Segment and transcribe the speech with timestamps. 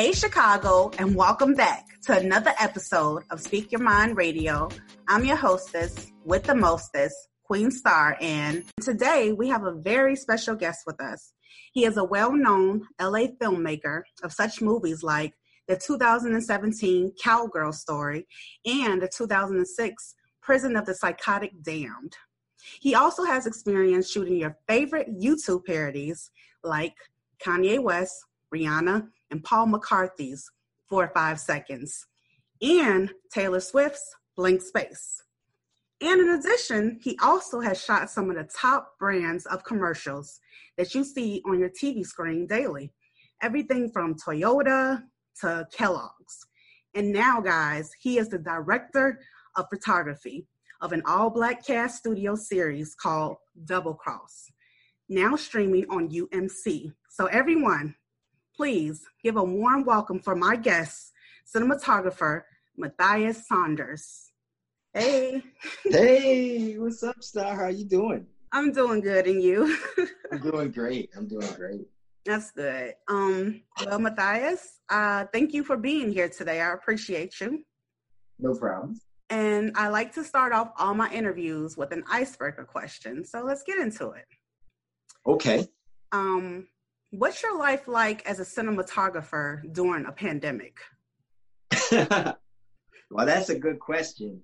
[0.00, 4.70] Hey, Chicago, and welcome back to another episode of Speak Your Mind Radio.
[5.06, 10.54] I'm your hostess with the mostest, Queen Star, and today we have a very special
[10.54, 11.34] guest with us.
[11.74, 15.34] He is a well known LA filmmaker of such movies like
[15.68, 18.26] the 2017 Cowgirl Story
[18.64, 22.16] and the 2006 Prison of the Psychotic Damned.
[22.80, 26.30] He also has experience shooting your favorite YouTube parodies
[26.64, 26.94] like
[27.44, 30.50] Kanye West, Rihanna, and Paul McCartney's
[30.88, 32.06] Four or Five Seconds,
[32.60, 35.22] and Taylor Swift's Blank Space.
[36.02, 40.40] And in addition, he also has shot some of the top brands of commercials
[40.78, 42.92] that you see on your TV screen daily.
[43.42, 45.02] Everything from Toyota
[45.40, 46.46] to Kellogg's.
[46.94, 49.20] And now, guys, he is the director
[49.56, 50.46] of photography
[50.80, 54.50] of an all black cast studio series called Double Cross,
[55.08, 56.92] now streaming on UMC.
[57.10, 57.94] So, everyone,
[58.60, 61.12] please give a warm welcome for my guest,
[61.50, 62.42] cinematographer
[62.76, 64.32] Matthias Saunders.
[64.92, 65.42] Hey.
[65.82, 67.56] Hey, what's up, Star?
[67.56, 68.26] How you doing?
[68.52, 69.78] I'm doing good, and you?
[70.30, 71.08] I'm doing great.
[71.16, 71.86] I'm doing great.
[72.26, 72.96] That's good.
[73.08, 76.60] Um, well, Matthias, uh, thank you for being here today.
[76.60, 77.64] I appreciate you.
[78.38, 79.00] No problem.
[79.30, 83.24] And I like to start off all my interviews with an icebreaker question.
[83.24, 84.26] So let's get into it.
[85.26, 85.66] Okay.
[86.12, 86.66] Um,
[87.10, 90.78] what's your life like as a cinematographer during a pandemic?
[91.92, 92.36] well,
[93.26, 94.40] that's a good question.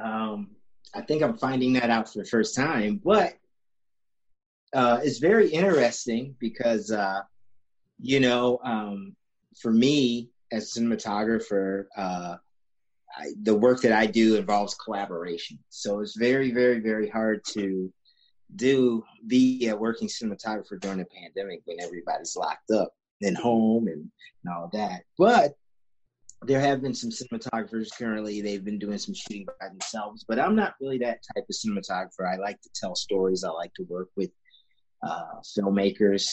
[0.00, 0.50] Um,
[0.94, 3.34] I think I'm finding that out for the first time, but
[4.74, 7.20] uh, it's very interesting because, uh,
[7.98, 9.16] you know, um,
[9.60, 12.36] for me as a cinematographer, uh,
[13.14, 15.58] I, the work that I do involves collaboration.
[15.68, 17.92] So it's very, very, very hard to
[18.56, 24.10] do be a working cinematographer during the pandemic when everybody's locked up in home and,
[24.44, 25.02] and all that.
[25.18, 25.54] But
[26.44, 30.56] there have been some cinematographers currently they've been doing some shooting by themselves but i'm
[30.56, 32.28] not really that type of cinematographer.
[32.28, 33.44] I like to tell stories.
[33.44, 34.30] I like to work with
[35.02, 36.26] uh, filmmakers.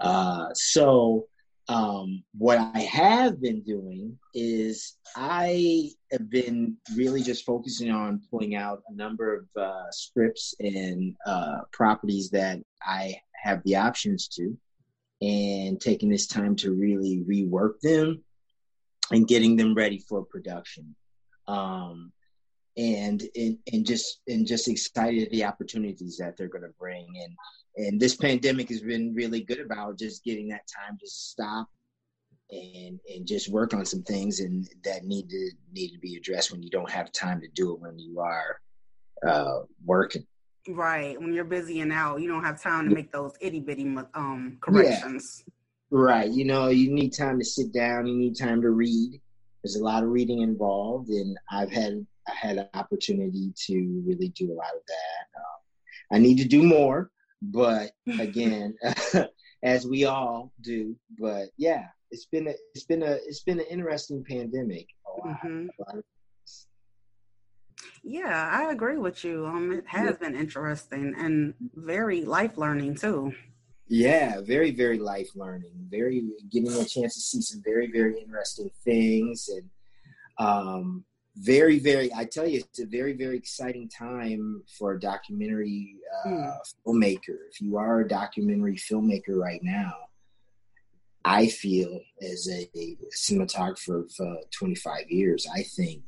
[0.00, 1.26] Uh, so
[1.68, 8.54] um, what i have been doing is i have been really just focusing on pulling
[8.54, 14.56] out a number of uh, scripts and uh, properties that i have the options to
[15.20, 18.22] and taking this time to really rework them
[19.10, 20.94] and getting them ready for production.
[21.48, 22.12] Um,
[22.76, 27.06] and, and and just and just excited at the opportunities that they're going to bring
[27.22, 31.68] and and this pandemic has been really good about just getting that time to stop
[32.50, 36.52] and and just work on some things and that need to need to be addressed
[36.52, 38.60] when you don't have time to do it when you are
[39.26, 40.26] uh, working.
[40.68, 43.96] Right, when you're busy and out, you don't have time to make those itty bitty
[44.14, 45.44] um, corrections.
[45.46, 45.52] Yeah.
[45.90, 46.28] Right.
[46.28, 48.08] You know, you need time to sit down.
[48.08, 49.20] You need time to read.
[49.62, 54.28] There's a lot of reading involved, and I've had I had an opportunity to really
[54.30, 55.38] do a lot of that.
[55.38, 57.10] Um, I need to do more,
[57.42, 58.76] but again,
[59.62, 60.96] as we all do.
[61.18, 64.88] But yeah, it's been a it's been a it's been an interesting pandemic.
[65.24, 65.66] Mm-hmm.
[68.02, 69.46] Yeah, I agree with you.
[69.46, 70.28] Um, it has yeah.
[70.28, 73.34] been interesting and very life learning too.
[73.88, 75.72] Yeah, very, very life learning.
[75.90, 79.70] Very getting a chance to see some very, very interesting things, and
[80.38, 81.04] um,
[81.36, 82.12] very, very.
[82.14, 86.56] I tell you, it's a very, very exciting time for a documentary uh, mm.
[86.86, 87.36] filmmaker.
[87.50, 89.92] If you are a documentary filmmaker right now,
[91.24, 92.68] I feel as a,
[93.14, 96.04] cinematographer for 25 years, I think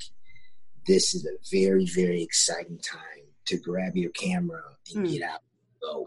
[0.87, 4.63] this is a very, very exciting time to grab your camera
[4.95, 5.13] and mm.
[5.13, 5.41] get out
[5.81, 6.07] go.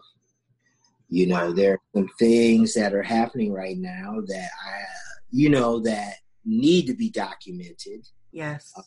[1.09, 4.83] You know, there are some things that are happening right now that I,
[5.29, 6.15] you know, that
[6.45, 8.07] need to be documented.
[8.31, 8.71] Yes.
[8.77, 8.83] Uh,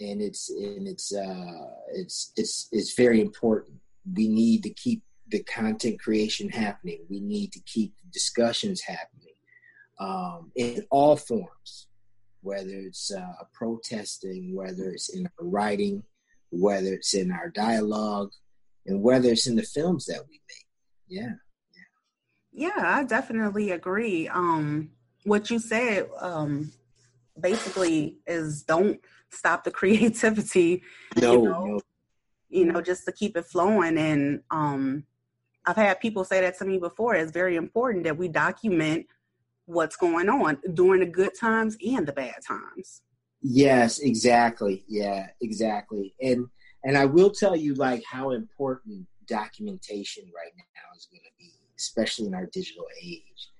[0.00, 3.78] and it's and it's uh it's it's it's very important.
[4.14, 7.00] We need to keep the content creation happening.
[7.08, 9.34] We need to keep the discussions happening
[10.00, 11.88] um, in all forms,
[12.42, 16.02] whether it's uh, protesting, whether it's in our writing,
[16.50, 18.30] whether it's in our dialogue,
[18.86, 20.66] and whether it's in the films that we make.
[21.08, 21.34] Yeah.
[22.52, 24.28] Yeah, yeah I definitely agree.
[24.28, 24.90] Um,
[25.24, 26.72] what you said um,
[27.38, 30.82] basically is don't stop the creativity.
[31.16, 31.80] No, you know, no.
[32.50, 33.98] You know, just to keep it flowing.
[33.98, 35.04] And um,
[35.66, 37.14] I've had people say that to me before.
[37.14, 39.06] It's very important that we document
[39.66, 43.02] what's going on during the good times and the bad times.
[43.42, 44.84] Yes, exactly.
[44.88, 46.14] Yeah, exactly.
[46.20, 46.46] And
[46.84, 51.52] and I will tell you like how important documentation right now is going to be,
[51.76, 53.50] especially in our digital age.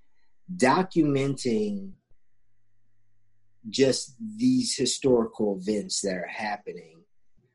[0.57, 1.93] Documenting
[3.69, 7.03] just these historical events that are happening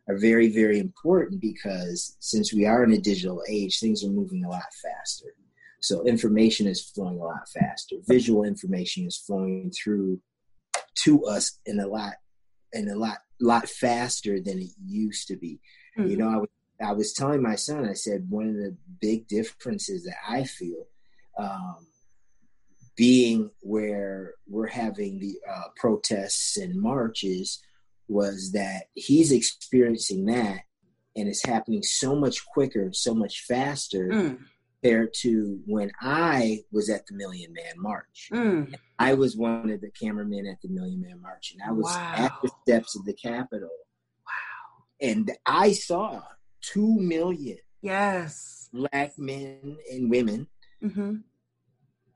[0.07, 4.43] are very, very important because since we are in a digital age, things are moving
[4.43, 5.33] a lot faster.
[5.79, 7.97] So information is flowing a lot faster.
[8.07, 10.21] Visual information is flowing through
[10.99, 12.13] to us in a lot
[12.71, 15.59] in a lot lot faster than it used to be.
[15.97, 16.09] Mm-hmm.
[16.09, 16.49] You know, I was
[16.81, 20.85] I was telling my son, I said one of the big differences that I feel
[21.37, 21.87] um,
[22.95, 27.61] being where we're having the uh, protests and marches
[28.07, 30.61] was that he's experiencing that
[31.15, 34.37] and it's happening so much quicker, and so much faster mm.
[34.81, 38.29] compared to when I was at the Million Man March.
[38.31, 38.73] Mm.
[38.99, 42.13] I was one of the cameramen at the Million Man March, and I was wow.
[42.17, 43.69] at the steps of the Capitol.
[44.25, 45.07] Wow!
[45.07, 46.21] And I saw
[46.61, 50.47] two million yes black men and women
[50.81, 51.15] mm-hmm.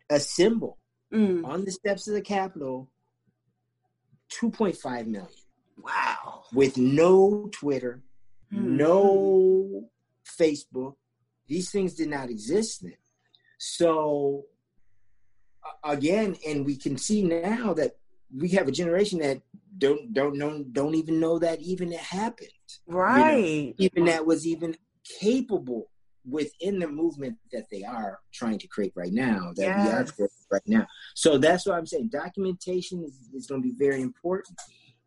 [0.10, 0.78] Assemble
[1.14, 1.46] mm.
[1.46, 2.90] on the steps of the Capitol.
[4.30, 5.30] Two point five million.
[5.82, 6.44] Wow.
[6.54, 8.04] With no Twitter,
[8.54, 8.78] mm-hmm.
[8.78, 9.90] no
[10.40, 10.96] Facebook.
[11.48, 12.98] These things did not exist then.
[13.58, 14.46] So,
[15.84, 17.96] again, and we can see now that
[18.36, 19.42] we have a generation that
[19.78, 22.50] don't don't know don't even know that even it happened.
[22.86, 23.38] Right.
[23.38, 24.76] You know, even that was even
[25.22, 25.90] capable
[26.30, 29.86] within the movement that they are trying to create right now, that yes.
[29.86, 30.88] we are creating right now.
[31.16, 32.10] So that's what I'm saying.
[32.12, 34.58] Documentation is, is going to be very important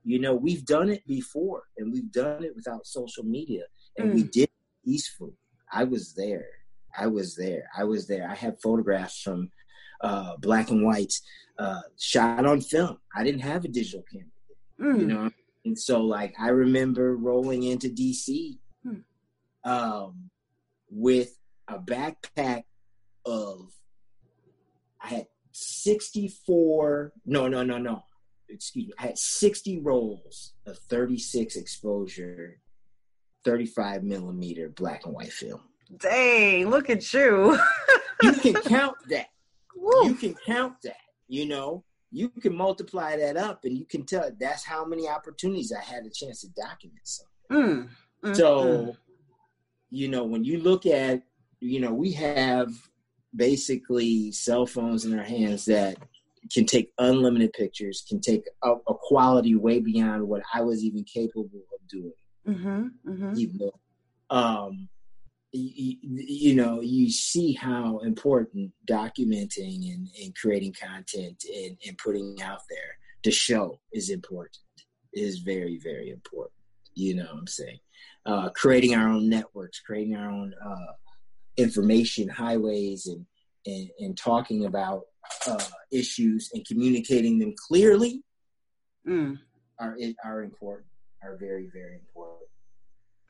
[0.04, 3.64] you know, we've done it before and we've done it without social media
[3.98, 4.14] and mm.
[4.14, 4.50] we did it
[4.84, 5.36] peacefully.
[5.72, 6.46] I was there.
[6.96, 7.64] I was there.
[7.76, 8.28] I was there.
[8.28, 9.50] I have photographs from
[10.00, 11.12] uh, black and white
[11.58, 12.98] uh, shot on film.
[13.14, 15.00] I didn't have a digital camera, mm.
[15.00, 15.30] you know.
[15.64, 19.02] And so, like, I remember rolling into DC mm.
[19.64, 20.30] um,
[20.90, 21.38] with
[21.68, 22.64] a backpack
[23.24, 23.72] of,
[25.00, 28.04] I had 64, no, no, no, no
[28.50, 32.60] excuse me, I had 60 rolls of 36 exposure,
[33.44, 35.60] 35 millimeter black and white film.
[35.98, 37.58] Dang, look at you.
[38.22, 39.28] you can count that.
[39.74, 40.08] Woo.
[40.08, 40.96] You can count that,
[41.28, 41.84] you know.
[42.12, 46.04] You can multiply that up and you can tell that's how many opportunities I had
[46.04, 47.30] a chance to document something.
[47.52, 47.88] Mm.
[48.24, 48.36] Mm.
[48.36, 48.96] So, mm.
[49.90, 51.22] You know, when you look at,
[51.60, 52.68] you know, we have
[53.34, 55.96] basically cell phones in our hands that
[56.52, 61.04] can take unlimited pictures, can take a, a, quality way beyond what I was even
[61.04, 62.12] capable of doing.
[62.48, 63.32] Mm-hmm, mm-hmm.
[63.36, 64.88] Even though, um,
[65.52, 72.40] you, you, know, you see how important documenting and, and creating content and, and putting
[72.42, 74.58] out there to show is important.
[75.12, 76.54] Is very, very important.
[76.94, 77.80] You know what I'm saying?
[78.26, 80.92] Uh, creating our own networks, creating our own uh,
[81.56, 83.24] information highways, and,
[83.66, 85.02] and and talking about
[85.46, 88.22] uh, issues and communicating them clearly
[89.08, 89.38] mm.
[89.78, 90.86] are are important.
[91.22, 92.48] Are very very important.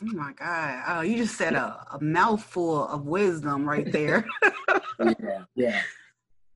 [0.02, 0.82] Oh my God!
[0.88, 4.26] Oh, you just said a, a mouthful of wisdom right there.
[4.98, 5.80] yeah, yeah.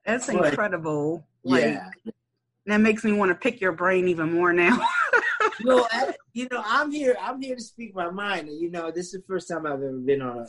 [0.06, 1.26] That's incredible.
[1.44, 1.88] Like, yeah.
[2.66, 4.80] That makes me want to pick your brain even more now.
[5.64, 7.16] well, I, you know, I'm here.
[7.21, 8.49] I'm here to speak my mind.
[8.49, 10.47] You know, this is the first time I've ever been on, on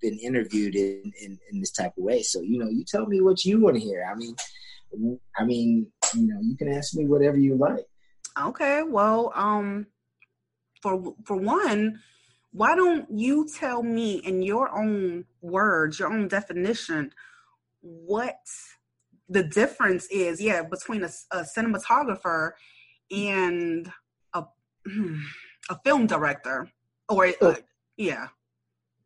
[0.00, 2.22] been interviewed in, in, in this type of way.
[2.22, 4.06] So, you know, you tell me what you want to hear.
[4.10, 4.36] I mean,
[5.36, 7.84] I mean, you know, you can ask me whatever you like.
[8.40, 8.82] Okay.
[8.82, 9.86] Well, um,
[10.82, 12.00] for for one,
[12.52, 17.12] why don't you tell me in your own words, your own definition,
[17.80, 18.38] what
[19.28, 20.40] the difference is?
[20.40, 22.52] Yeah, between a, a cinematographer
[23.10, 23.90] and
[25.70, 26.70] a film director,
[27.08, 27.54] or uh,
[27.96, 28.28] yeah.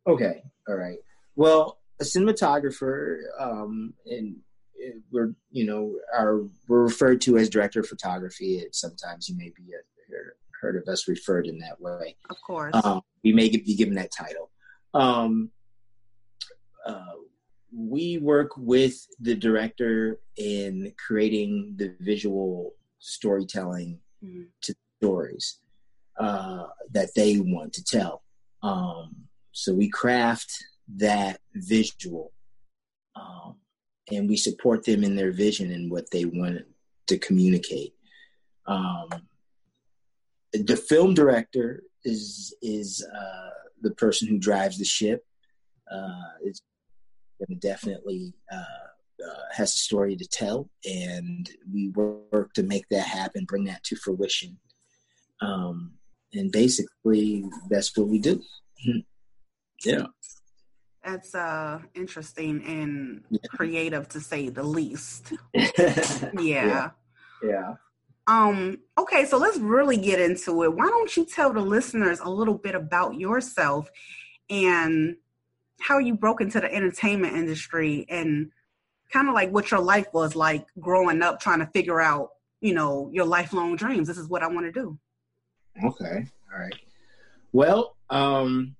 [0.07, 0.43] Okay.
[0.67, 0.97] All right.
[1.35, 4.37] Well, a cinematographer, um, and
[5.11, 8.59] we're you know are we're referred to as director of photography.
[8.59, 10.15] And sometimes you may be a,
[10.61, 12.15] heard of us referred in that way.
[12.29, 14.49] Of course, um, we may be given that title.
[14.93, 15.51] Um,
[16.85, 17.15] uh,
[17.75, 24.43] we work with the director in creating the visual storytelling mm-hmm.
[24.61, 25.59] to stories
[26.19, 28.23] uh, that they want to tell.
[28.61, 29.15] Um,
[29.51, 30.51] so we craft
[30.97, 32.31] that visual
[33.15, 33.55] um,
[34.11, 36.61] and we support them in their vision and what they want
[37.07, 37.93] to communicate.
[38.65, 39.09] Um,
[40.53, 43.49] the film director is is uh,
[43.81, 45.25] the person who drives the ship.
[45.91, 46.61] Uh, it's
[47.59, 53.45] definitely uh, uh, has a story to tell, and we work to make that happen,
[53.45, 54.57] bring that to fruition.
[55.41, 55.93] Um,
[56.33, 58.41] and basically, that's what we do.
[59.85, 60.05] yeah.
[61.03, 63.39] That's uh interesting and yeah.
[63.49, 65.33] creative to say the least.
[65.53, 66.31] yeah.
[66.35, 66.89] yeah.
[67.43, 67.73] Yeah.
[68.25, 70.73] Um, okay, so let's really get into it.
[70.73, 73.89] Why don't you tell the listeners a little bit about yourself
[74.49, 75.17] and
[75.81, 78.49] how you broke into the entertainment industry and
[79.11, 82.29] kind of like what your life was like growing up trying to figure out,
[82.61, 84.07] you know, your lifelong dreams.
[84.07, 84.97] This is what I want to do.
[85.83, 86.27] Okay.
[86.53, 86.75] All right.
[87.51, 88.75] Well, um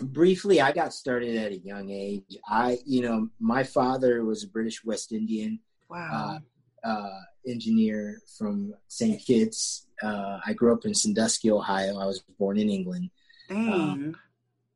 [0.00, 2.36] briefly I got started at a young age.
[2.48, 5.60] I, you know, my father was a British West Indian.
[5.88, 6.40] Wow.
[6.84, 9.24] Uh, uh, engineer from St.
[9.24, 9.86] Kitts.
[10.02, 11.98] Uh, I grew up in Sandusky, Ohio.
[11.98, 13.10] I was born in England.
[13.50, 14.16] Um,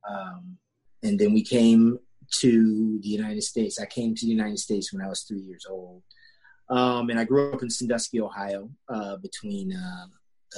[0.09, 0.59] um,
[1.03, 1.99] and then we came
[2.39, 3.81] to the United States.
[3.81, 6.03] I came to the United States when I was three years old.
[6.69, 10.07] Um, and I grew up in Sandusky, Ohio, uh, between uh,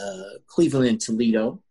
[0.01, 1.63] uh, Cleveland and Toledo,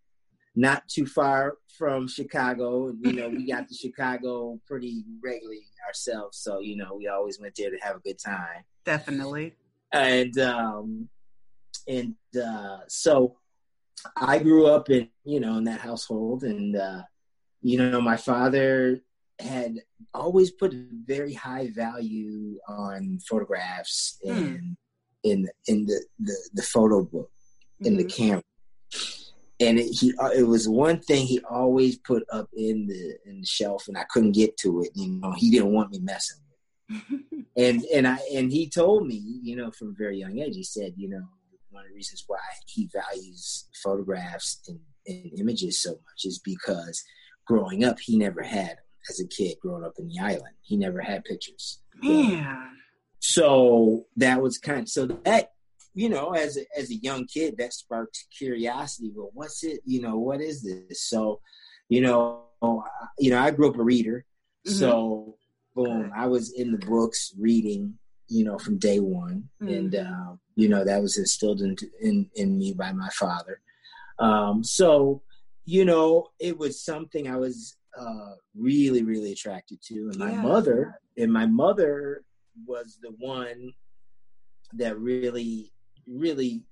[0.56, 2.94] not too far from Chicago.
[3.02, 7.56] You know, we got to Chicago pretty regularly ourselves, so you know, we always went
[7.56, 8.64] there to have a good time.
[8.86, 9.56] Definitely.
[9.94, 11.10] And um,
[11.88, 13.38] and uh, so
[14.16, 17.02] I grew up in you know in that household, and uh,
[17.62, 19.02] you know, my father
[19.40, 19.76] had
[20.14, 20.74] always put
[21.06, 24.36] very high value on photographs mm.
[24.36, 24.78] and
[25.24, 27.32] in in the, the, the photo book
[27.82, 27.98] in mm-hmm.
[27.98, 28.44] the camera
[29.60, 33.42] and it, he uh, it was one thing he always put up in the in
[33.42, 36.38] the shelf and I couldn't get to it you know he didn't want me messing
[36.50, 40.40] with it and and I and he told me you know from a very young
[40.40, 41.24] age he said you know
[41.70, 47.04] one of the reasons why he values photographs and, and images so much is because
[47.48, 48.78] growing up, he never had
[49.10, 50.56] as a kid growing up in the island.
[50.62, 51.80] He never had pictures.
[52.04, 52.70] Man.
[53.20, 55.52] So that was kind of, so that,
[55.98, 59.12] you know, as a, as a young kid, that sparked curiosity.
[59.16, 59.80] Well, what's it?
[59.84, 61.02] You know, what is this?
[61.02, 61.42] So,
[61.90, 62.44] you know,
[63.18, 64.24] you know, I grew up a reader.
[64.68, 64.78] Mm-hmm.
[64.78, 65.38] So,
[65.76, 67.96] boom, I was in the books reading,
[68.28, 69.74] you know, from day one, mm-hmm.
[69.74, 73.60] and uh, you know that was instilled in, in in me by my father.
[74.20, 75.24] Um, so
[75.66, 80.10] you know, it was something I was uh, really, really attracted to.
[80.12, 80.42] And my yeah.
[80.42, 82.24] mother, and my mother
[82.66, 83.74] was the one
[84.74, 85.74] that really,
[86.08, 86.64] really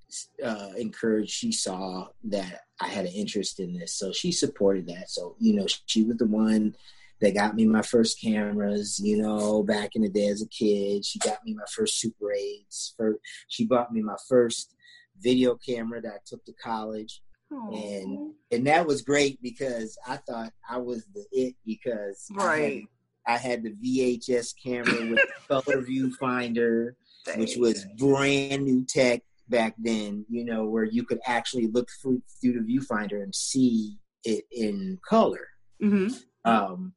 [0.43, 1.31] uh, encouraged.
[1.31, 5.09] She saw that I had an interest in this, so she supported that.
[5.09, 6.75] So you know, she was the one
[7.21, 8.99] that got me my first cameras.
[9.03, 12.33] You know, back in the day as a kid, she got me my first Super
[12.37, 12.95] 8s.
[12.95, 14.73] For she bought me my first
[15.19, 20.51] video camera that I took to college and and that was great because I thought
[20.69, 22.87] I was the it because right.
[23.27, 26.91] I had, I had the VHS camera with the color viewfinder,
[27.35, 30.25] Which was brand new tech back then.
[30.29, 34.99] You know where you could actually look through, through the viewfinder and see it in
[35.07, 35.47] color.
[35.81, 36.15] Mm-hmm.
[36.49, 36.93] Um,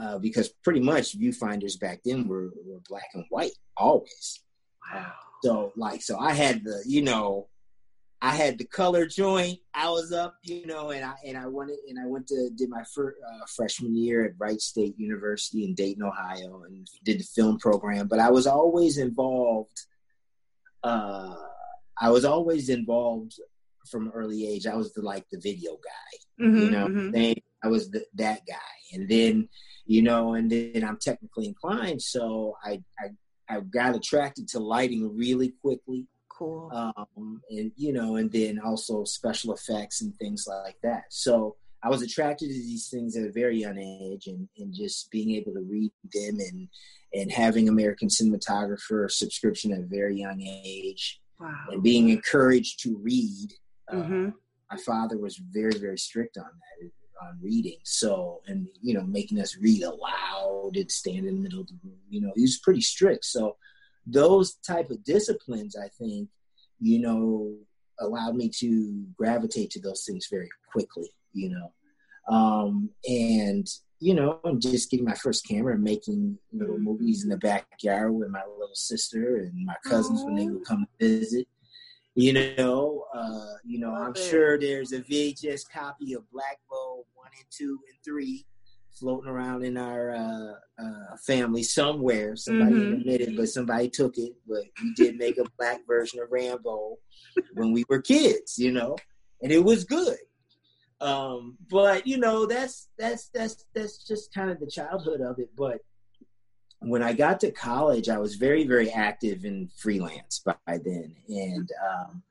[0.00, 4.42] uh, because pretty much viewfinders back then were, were black and white always.
[4.92, 5.12] Wow.
[5.42, 7.48] So like so I had the you know
[8.20, 9.60] I had the color joint.
[9.74, 12.68] I was up, you know, and I and I wanted and I went to did
[12.68, 17.24] my first uh, freshman year at Wright State University in Dayton, Ohio, and did the
[17.24, 18.08] film program.
[18.08, 19.78] But I was always involved.
[20.82, 21.36] Uh,
[22.00, 23.34] I was always involved
[23.88, 24.66] from early age.
[24.66, 26.88] I was the like the video guy, mm-hmm, you know.
[26.88, 27.38] Mm-hmm.
[27.62, 29.48] I was the, that guy, and then
[29.86, 33.10] you know, and then I'm technically inclined, so I I
[33.48, 36.08] I got attracted to lighting really quickly
[36.38, 36.70] Cool.
[36.72, 41.04] Um, and you know, and then also special effects and things like that.
[41.10, 45.10] So I was attracted to these things at a very young age, and, and just
[45.10, 46.68] being able to read them and
[47.12, 51.54] and having American Cinematographer subscription at a very young age, wow.
[51.70, 53.52] and being encouraged to read.
[53.90, 54.26] Uh, mm-hmm.
[54.28, 54.30] Uh,
[54.70, 56.90] my father was very very strict on that.
[57.20, 57.78] on reading.
[57.82, 61.78] So, and you know, making us read aloud and stand in the middle of the
[61.82, 61.98] room.
[62.08, 63.24] You know, he was pretty strict.
[63.24, 63.56] So,
[64.08, 66.28] those type of disciplines, I think,
[66.80, 67.54] you know,
[68.00, 71.10] allowed me to gravitate to those things very quickly.
[71.32, 73.68] You know, um, and
[74.00, 78.14] you know, I'm just getting my first camera and making little movies in the backyard
[78.14, 80.24] with my little sister and my cousins Aww.
[80.26, 81.46] when they would come visit.
[82.14, 84.18] You know, uh, you know, Love I'm it.
[84.18, 88.44] sure there's a VHS copy of Black Bull one and two and three
[88.98, 90.52] floating around in our uh,
[90.82, 92.36] uh, family somewhere.
[92.36, 93.00] Somebody mm-hmm.
[93.00, 94.32] admitted, but somebody took it.
[94.46, 96.96] But we did make a black version of Rambo
[97.54, 98.96] when we were kids, you know,
[99.42, 100.18] and it was good.
[101.00, 105.50] Um, but you know, that's that's that's that's just kind of the childhood of it.
[105.56, 105.78] But
[106.80, 111.70] when I got to college, I was very very active in freelance by then, and
[111.88, 112.22] um,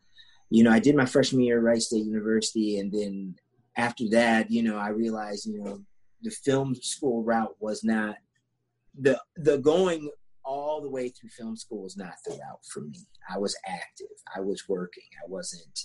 [0.49, 3.35] you know, I did my freshman year at Wright State University, and then
[3.77, 5.81] after that, you know, I realized, you know,
[6.21, 8.15] the film school route was not
[8.99, 10.09] the the going
[10.43, 13.05] all the way through film school was not the route for me.
[13.29, 14.07] I was active.
[14.33, 15.03] I was working.
[15.23, 15.79] I wasn't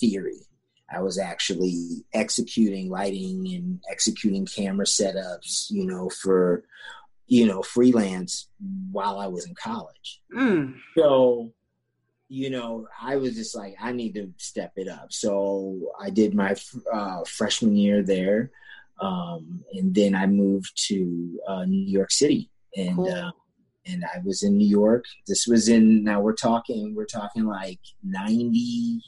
[0.00, 0.46] theory.
[0.92, 6.64] I was actually executing lighting and executing camera setups, you know, for
[7.26, 8.48] you know freelance
[8.90, 10.20] while I was in college.
[10.34, 10.74] Mm.
[10.98, 11.52] So,
[12.28, 15.12] you know, I was just like, I need to step it up.
[15.12, 16.56] So I did my
[16.92, 18.50] uh, freshman year there,
[19.00, 23.12] um, and then I moved to uh, New York City, and cool.
[23.12, 23.30] uh,
[23.86, 25.04] and I was in New York.
[25.26, 29.00] This was in now we're talking we're talking like ninety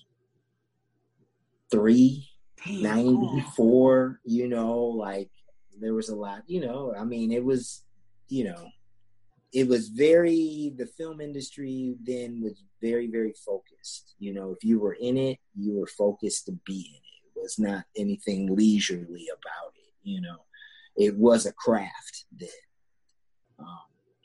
[1.74, 2.28] three,
[2.66, 5.30] 94, you know, like
[5.80, 7.82] there was a lot, you know, I mean, it was,
[8.28, 8.68] you know,
[9.52, 14.14] it was very, the film industry then was very, very focused.
[14.18, 17.02] You know, if you were in it, you were focused to be in
[17.44, 20.38] was not anything leisurely about it, you know,
[20.96, 22.48] it was a craft then.
[23.58, 23.78] Um,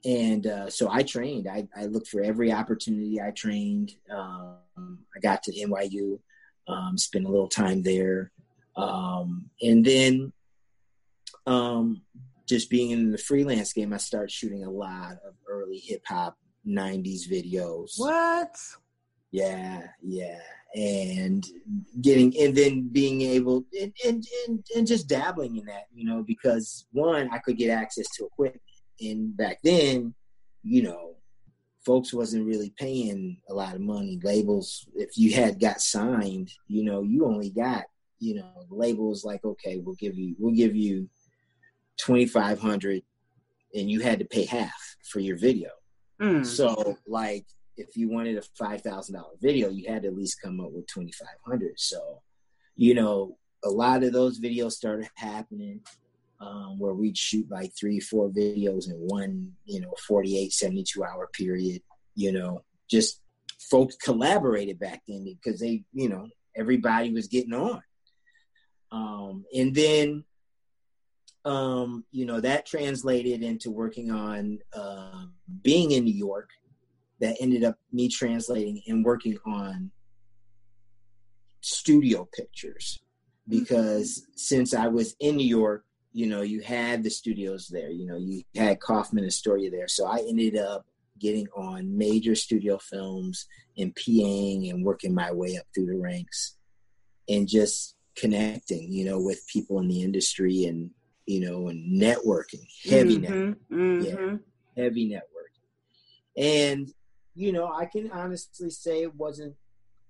[0.05, 1.47] and uh, so I trained.
[1.47, 3.21] I, I, looked for every opportunity.
[3.21, 3.91] I trained.
[4.09, 6.19] Um, I got to NYU
[6.69, 8.31] um, spent a little time there.
[8.77, 10.31] Um, and then
[11.45, 12.01] um,
[12.47, 16.37] just being in the freelance game, I started shooting a lot of early hip hop
[16.65, 17.93] 90s videos.
[17.97, 18.55] What?
[19.31, 20.39] Yeah, yeah.
[20.75, 21.43] And
[21.99, 26.23] getting, and then being able, and, and, and, and just dabbling in that, you know,
[26.23, 28.61] because one, I could get access to equipment.
[29.01, 30.13] And back then,
[30.61, 31.15] you know,
[31.83, 34.19] folks wasn't really paying a lot of money.
[34.21, 37.85] Labels, if you had got signed, you know, you only got,
[38.19, 41.09] you know, labels like, okay, we'll give you, we'll give you
[41.99, 43.01] twenty five hundred,
[43.73, 45.69] and you had to pay half for your video.
[46.21, 46.45] Mm.
[46.45, 47.45] So, like,
[47.79, 50.71] if you wanted a five thousand dollar video, you had to at least come up
[50.71, 51.79] with twenty five hundred.
[51.79, 52.21] So,
[52.75, 55.81] you know, a lot of those videos started happening.
[56.41, 61.27] Um, where we'd shoot like three, four videos in one, you know, 48, 72 hour
[61.33, 61.81] period,
[62.15, 63.19] you know, just
[63.59, 67.81] folks collaborated back then because they, you know, everybody was getting on.
[68.91, 70.23] Um, and then,
[71.45, 75.25] um, you know, that translated into working on uh,
[75.61, 76.49] being in New York.
[77.19, 79.91] That ended up me translating and working on
[81.61, 82.99] studio pictures
[83.47, 84.31] because mm-hmm.
[84.35, 88.17] since I was in New York, you know, you had the studios there, you know,
[88.17, 89.87] you had Kaufman and Astoria there.
[89.87, 90.85] So I ended up
[91.19, 93.45] getting on major studio films
[93.77, 96.55] and PAing and working my way up through the ranks
[97.27, 100.91] and just connecting, you know, with people in the industry and,
[101.25, 103.55] you know, and networking, heavy mm-hmm, networking.
[103.71, 104.03] Mm-hmm.
[104.03, 106.41] Yeah, heavy networking.
[106.41, 106.93] And,
[107.35, 109.55] you know, I can honestly say it wasn't,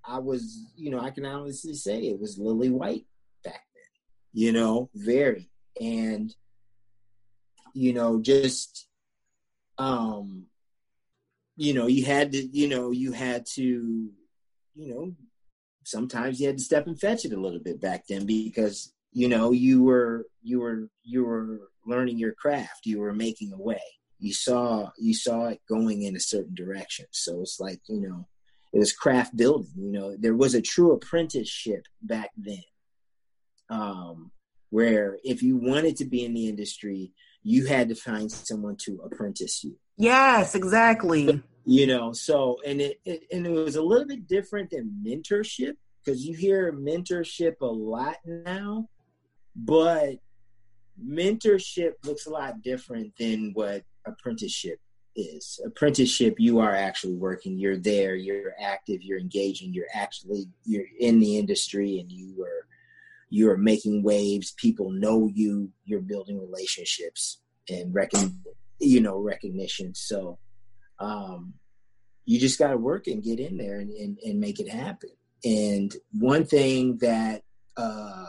[0.05, 3.05] I was, you know, I can honestly say it was Lily White
[3.43, 3.83] back then,
[4.33, 5.49] you know, very.
[5.79, 6.33] And
[7.73, 8.87] you know just
[9.77, 10.45] um
[11.55, 14.09] you know you had to you know you had to
[14.75, 15.13] you know
[15.83, 19.27] sometimes you had to step and fetch it a little bit back then because you
[19.27, 23.81] know you were you were you were learning your craft you were making a way
[24.19, 28.27] you saw you saw it going in a certain direction so it's like you know
[28.73, 32.63] it was craft building you know there was a true apprenticeship back then
[33.69, 34.31] um
[34.69, 37.11] where if you wanted to be in the industry,
[37.43, 39.75] you had to find someone to apprentice you.
[39.97, 41.41] Yes, exactly.
[41.65, 45.73] You know, so and it, it and it was a little bit different than mentorship
[46.03, 48.87] because you hear mentorship a lot now,
[49.55, 50.15] but
[51.03, 54.79] mentorship looks a lot different than what apprenticeship
[55.15, 55.59] is.
[55.65, 57.59] Apprenticeship, you are actually working.
[57.59, 58.15] You're there.
[58.15, 59.01] You're active.
[59.01, 59.73] You're engaging.
[59.73, 62.67] You're actually you're in the industry, and you are
[63.29, 64.53] you're making waves.
[64.57, 65.71] People know you.
[65.85, 68.43] You're building relationships and reckon,
[68.79, 69.93] you know, recognition.
[69.93, 70.39] So,
[70.99, 71.53] um,
[72.25, 75.09] you just got to work and get in there and, and, and make it happen.
[75.43, 77.43] And one thing that,
[77.77, 78.27] uh,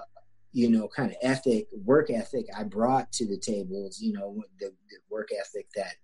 [0.53, 4.67] you know, kind of ethic, work ethic I brought to the tables, you know, the,
[4.67, 5.95] the work ethic that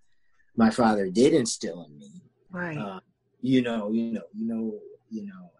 [0.56, 2.22] my father did instill in me.
[2.50, 2.78] Right.
[2.78, 3.00] Uh,
[3.40, 4.74] you know, you know, you know,
[5.10, 5.50] you know,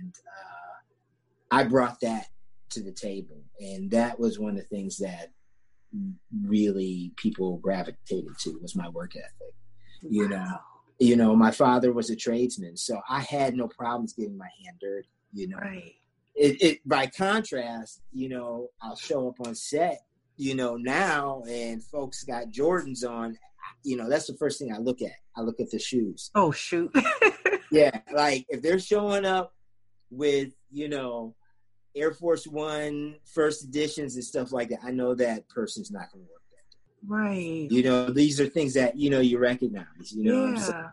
[0.00, 2.26] and uh, I brought that
[2.70, 5.30] to the table, and that was one of the things that
[6.44, 9.54] really people gravitated to was my work ethic.
[10.02, 10.36] You wow.
[10.36, 10.58] know,
[10.98, 14.78] you know, my father was a tradesman, so I had no problems getting my hand
[14.80, 15.08] dirty.
[15.32, 15.94] You know, right.
[16.34, 20.00] It, it by contrast, you know, I'll show up on set,
[20.36, 23.38] you know, now and folks got Jordans on.
[23.84, 25.12] You know, that's the first thing I look at.
[25.36, 26.30] I look at the shoes.
[26.34, 26.90] Oh shoot.
[27.70, 29.52] yeah, like if they're showing up
[30.10, 31.34] with, you know,
[31.94, 36.24] Air Force One first editions and stuff like that, I know that person's not going
[36.24, 37.06] to work that.
[37.06, 37.70] Right.
[37.70, 40.12] You know, these are things that you know you recognize.
[40.12, 40.88] You know, yeah.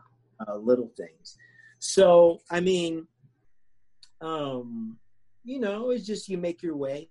[0.47, 1.37] uh, little things.
[1.79, 3.07] So I mean,
[4.21, 4.97] um,
[5.49, 7.09] you know, it's just you make your way,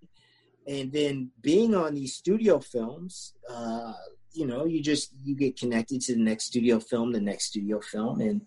[0.66, 3.94] and then being on these studio films, uh,
[4.32, 7.80] you know, you just you get connected to the next studio film, the next studio
[7.80, 8.42] film, and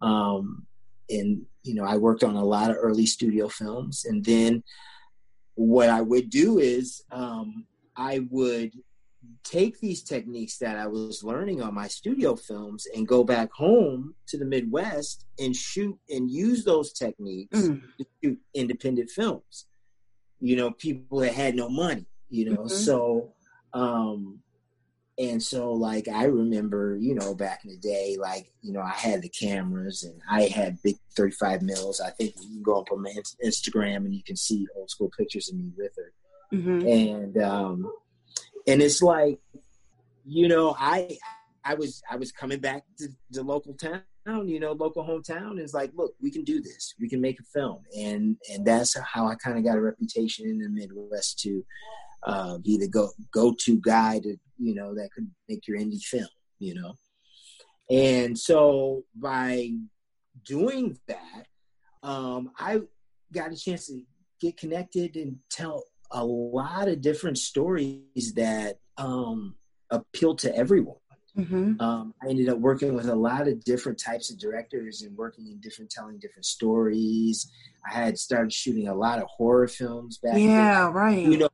[0.00, 0.66] um,
[1.10, 4.62] and you know, I worked on a lot of early studio films, and then
[5.56, 8.72] what I would do is um, I would
[9.44, 14.14] take these techniques that I was learning on my studio films and go back home
[14.28, 17.80] to the Midwest and shoot and use those techniques mm.
[17.98, 19.66] to shoot independent films.
[20.40, 22.06] You know, people that had no money.
[22.30, 22.68] You know, mm-hmm.
[22.68, 23.34] so
[23.74, 24.40] um,
[25.18, 28.90] and so like i remember you know back in the day like you know i
[28.90, 32.90] had the cameras and i had big 35 mils i think you can go up
[32.90, 36.12] on my instagram and you can see old school pictures of me with her
[36.52, 36.86] mm-hmm.
[36.86, 37.92] and um
[38.66, 39.38] and it's like
[40.24, 41.16] you know i
[41.64, 44.02] i was i was coming back to the local town
[44.44, 45.58] you know local hometown.
[45.58, 46.94] It's like look we can do this.
[46.98, 47.82] We can make a film.
[47.96, 51.64] And and that's how i kind of got a reputation in the midwest to
[52.26, 56.02] uh, be the go go to guy to you know that could make your indie
[56.02, 56.94] film, you know.
[57.90, 59.72] And so by
[60.46, 61.46] doing that,
[62.02, 62.80] um, I
[63.30, 64.00] got a chance to
[64.40, 69.56] get connected and tell a lot of different stories that um,
[69.90, 70.96] appeal to everyone.
[71.36, 71.80] Mm-hmm.
[71.80, 75.48] Um, I ended up working with a lot of different types of directors and working
[75.48, 77.50] in different, telling different stories.
[77.84, 80.38] I had started shooting a lot of horror films back.
[80.38, 80.92] Yeah, then.
[80.92, 81.26] right.
[81.26, 81.48] You know,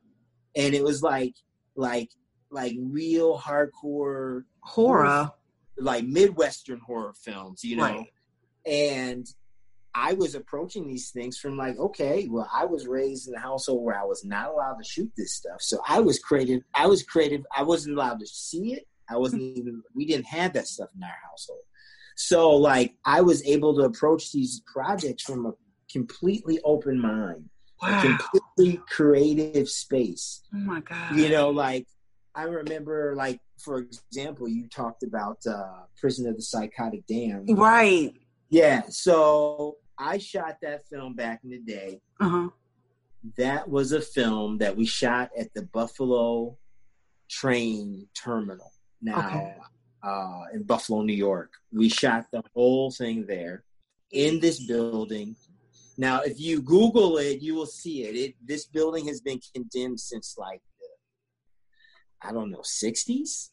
[0.55, 1.35] and it was like
[1.77, 2.11] like
[2.51, 5.31] like real hardcore horror,
[5.79, 7.85] like midwestern horror films, you know.
[7.85, 8.07] Right.
[8.67, 9.27] And
[9.95, 13.85] I was approaching these things from like, okay, well, I was raised in a household
[13.85, 16.63] where I was not allowed to shoot this stuff, so I was creative.
[16.75, 17.45] I was creative.
[17.57, 18.87] I wasn't allowed to see it.
[19.09, 19.83] I wasn't even.
[19.95, 21.61] We didn't have that stuff in our household.
[22.17, 25.53] So like, I was able to approach these projects from a
[25.91, 27.49] completely open mind
[27.83, 27.99] wow.
[27.99, 30.43] a completely creative space.
[30.55, 31.17] Oh my god!
[31.17, 31.87] You know, like
[32.35, 38.13] I remember, like for example, you talked about uh, Prison of the Psychotic Damned, right?
[38.51, 38.83] Yeah.
[38.89, 42.01] So I shot that film back in the day.
[42.21, 42.49] Uh-huh.
[43.37, 46.57] That was a film that we shot at the Buffalo
[47.29, 48.73] train terminal.
[49.03, 49.57] Now, okay.
[50.03, 53.65] uh, in Buffalo, New York, we shot the whole thing there
[54.11, 55.37] in this building
[56.01, 58.17] now, if you Google it, you will see it.
[58.17, 63.51] It this building has been condemned since like the, I don't know '60s.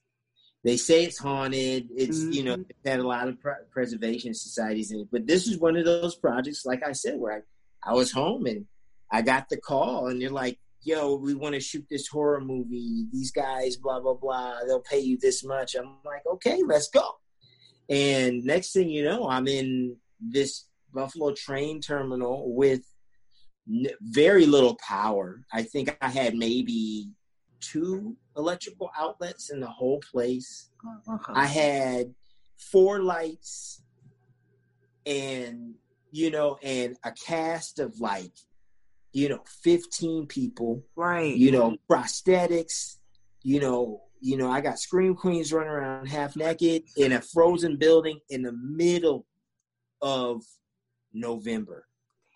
[0.63, 1.89] They say it's haunted.
[1.95, 2.31] It's mm-hmm.
[2.31, 2.89] you know mm-hmm.
[2.89, 6.15] had a lot of pre- preservation societies in it, but this is one of those
[6.15, 7.43] projects, like I said, where
[7.83, 8.65] I, I was home and
[9.11, 13.05] I got the call, and they're like, "Yo, we want to shoot this horror movie.
[13.11, 14.59] These guys, blah blah blah.
[14.65, 17.17] They'll pay you this much." I'm like, "Okay, let's go."
[17.89, 22.81] And next thing you know, I'm in this Buffalo train terminal with
[23.69, 25.43] n- very little power.
[25.53, 27.11] I think I had maybe
[27.59, 30.69] two electrical outlets in the whole place.
[30.85, 31.33] Uh-huh.
[31.33, 32.13] I had
[32.57, 33.81] four lights
[35.05, 35.75] and
[36.11, 38.31] you know and a cast of like
[39.13, 42.97] you know 15 people right you know prosthetics
[43.43, 47.77] you know you know i got scream queens running around half naked in a frozen
[47.77, 49.27] building in the middle
[50.01, 50.41] of
[51.13, 51.85] November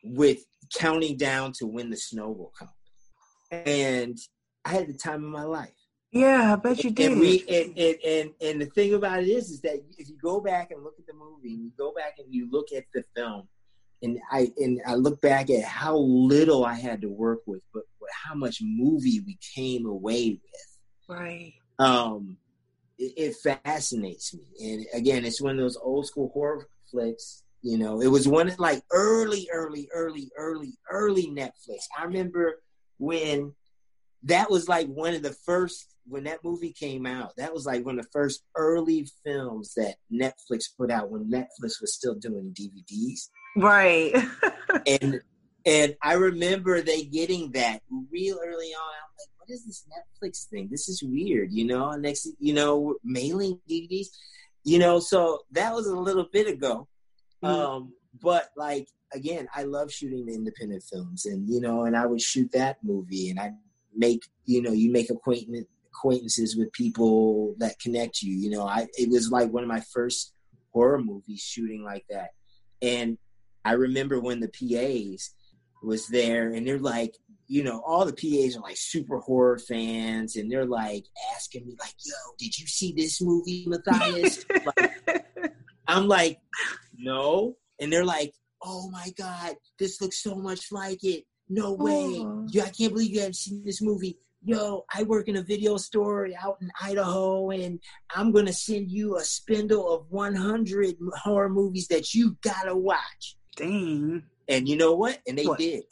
[0.03, 2.69] with counting down to when the snow will come.
[3.51, 4.17] And
[4.65, 5.69] I had the time of my life.
[6.11, 7.13] Yeah, I bet you did.
[7.13, 10.17] And we and, and and and the thing about it is is that if you
[10.21, 12.83] go back and look at the movie and you go back and you look at
[12.93, 13.47] the film
[14.01, 17.83] and I and I look back at how little I had to work with, but
[18.11, 21.17] how much movie we came away with.
[21.17, 21.53] Right.
[21.79, 22.37] Um,
[22.97, 27.43] it, it fascinates me, and again, it's one of those old school horror flicks.
[27.61, 31.85] You know, it was one of like early, early, early, early, early Netflix.
[31.97, 32.61] I remember
[32.97, 33.53] when
[34.23, 37.31] that was like one of the first when that movie came out.
[37.37, 41.79] That was like one of the first early films that Netflix put out when Netflix
[41.81, 43.29] was still doing DVDs.
[43.55, 44.15] Right.
[44.87, 45.21] and
[45.65, 47.81] and I remember they getting that
[48.11, 48.93] real early on.
[48.93, 50.69] I'm like, what is this Netflix thing?
[50.71, 51.91] This is weird, you know.
[51.91, 54.07] Next, you know, mailing DVDs,
[54.63, 54.99] you know.
[54.99, 56.87] So that was a little bit ago.
[57.43, 57.53] Mm-hmm.
[57.53, 62.05] Um, but like again, I love shooting the independent films, and you know, and I
[62.05, 63.51] would shoot that movie, and I
[63.95, 68.33] make you know, you make acquaintance acquaintances with people that connect you.
[68.33, 70.33] You know, I it was like one of my first
[70.73, 72.31] horror movies shooting like that,
[72.81, 73.17] and
[73.63, 75.31] I remember when the PAs
[75.83, 77.15] was there, and they're like,
[77.47, 81.75] you know, all the PAs are like super horror fans, and they're like asking me,
[81.79, 84.45] like, "Yo, did you see this movie, Matthias?"
[84.77, 84.91] like,
[85.87, 86.39] I'm like,
[86.97, 92.19] "No," and they're like, "Oh my god, this looks so much like it." No way!
[92.21, 92.47] Oh.
[92.55, 94.17] I can't believe you haven't seen this movie.
[94.41, 97.77] Yo, I work in a video store out in Idaho, and
[98.15, 103.35] I'm gonna send you a spindle of 100 horror movies that you gotta watch.
[103.57, 104.23] Dang.
[104.47, 105.19] And you know what?
[105.27, 105.59] And they what?
[105.59, 105.83] did.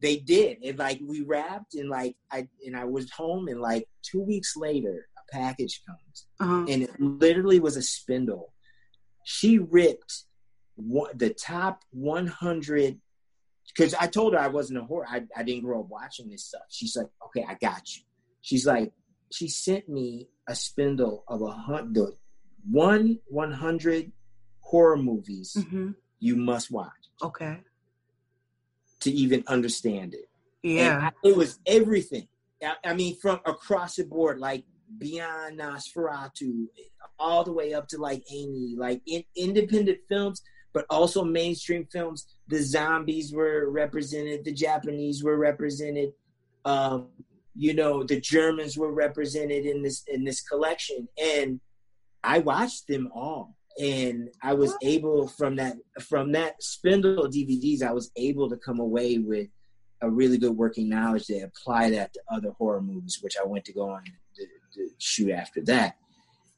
[0.00, 0.58] They did.
[0.64, 4.56] And like we wrapped and like I and I was home and like two weeks
[4.56, 6.26] later a package comes.
[6.40, 6.64] Uh-huh.
[6.66, 8.54] And it literally was a spindle.
[9.24, 10.24] She ripped
[10.76, 13.00] one, the top 100
[13.74, 15.06] because I told her I wasn't a horror.
[15.08, 16.62] I, I didn't grow up watching this stuff.
[16.68, 18.02] She's like, okay, I got you.
[18.40, 18.92] She's like,
[19.32, 22.14] she sent me a spindle of a hundred,
[22.70, 24.12] one 100
[24.60, 25.90] horror movies mm-hmm.
[26.20, 26.92] you must watch.
[27.22, 27.60] Okay
[29.04, 30.28] to even understand it.
[30.62, 31.10] Yeah.
[31.10, 32.26] I, it was everything.
[32.62, 34.64] I, I, mean, from across the board, like
[34.98, 36.66] beyond Nosferatu,
[37.18, 40.42] all the way up to like Amy, like in, independent films,
[40.74, 42.26] but also mainstream films.
[42.48, 46.12] The zombies were represented, the Japanese were represented.
[46.66, 47.08] Um,
[47.56, 51.60] you know, the Germans were represented in this in this collection, and
[52.22, 57.92] I watched them all and I was able from that from that spindle DVDs, I
[57.92, 59.48] was able to come away with
[60.00, 63.64] a really good working knowledge to apply that to other horror movies, which I went
[63.66, 64.04] to go on
[64.36, 65.96] to, to shoot after that.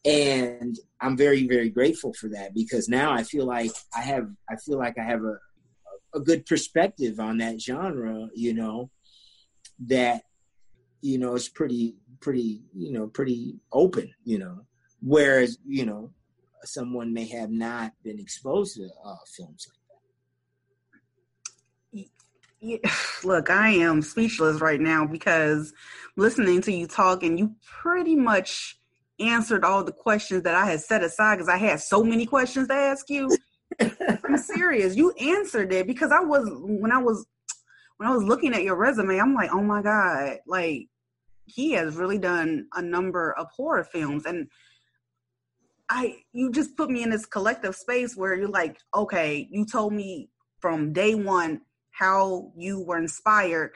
[0.04, 4.56] And I'm very, very grateful for that because now I feel like I have I
[4.56, 5.36] feel like I have a
[6.14, 8.90] a good perspective on that genre, you know,
[9.86, 10.22] that
[11.02, 14.60] you know is pretty pretty you know pretty open, you know.
[15.02, 16.10] Whereas, you know,
[16.64, 19.68] someone may have not been exposed to uh, films
[21.92, 22.08] like
[22.72, 22.90] that.
[23.24, 25.72] Look, I am speechless right now because
[26.16, 28.78] listening to you talk and you pretty much
[29.18, 32.68] answered all the questions that I had set aside because I had so many questions
[32.68, 33.28] to ask you.
[33.80, 34.96] I'm serious.
[34.96, 37.26] You answered it because I was when I was
[37.96, 40.88] when I was looking at your resume, I'm like, oh my God, like
[41.46, 44.26] he has really done a number of horror films.
[44.26, 44.48] And
[45.88, 49.92] I you just put me in this collective space where you're like, okay, you told
[49.92, 50.28] me
[50.60, 53.72] from day one how you were inspired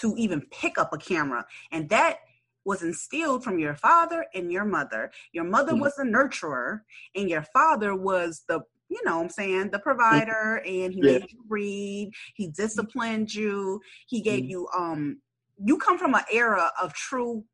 [0.00, 1.44] to even pick up a camera.
[1.70, 2.18] And that
[2.64, 5.10] was instilled from your father and your mother.
[5.32, 5.82] Your mother mm-hmm.
[5.82, 6.80] was the nurturer,
[7.14, 11.18] and your father was the you know I'm saying, the provider, and he yeah.
[11.18, 14.50] made you read, he disciplined you, he gave mm-hmm.
[14.50, 15.20] you um
[15.64, 17.44] you come from an era of true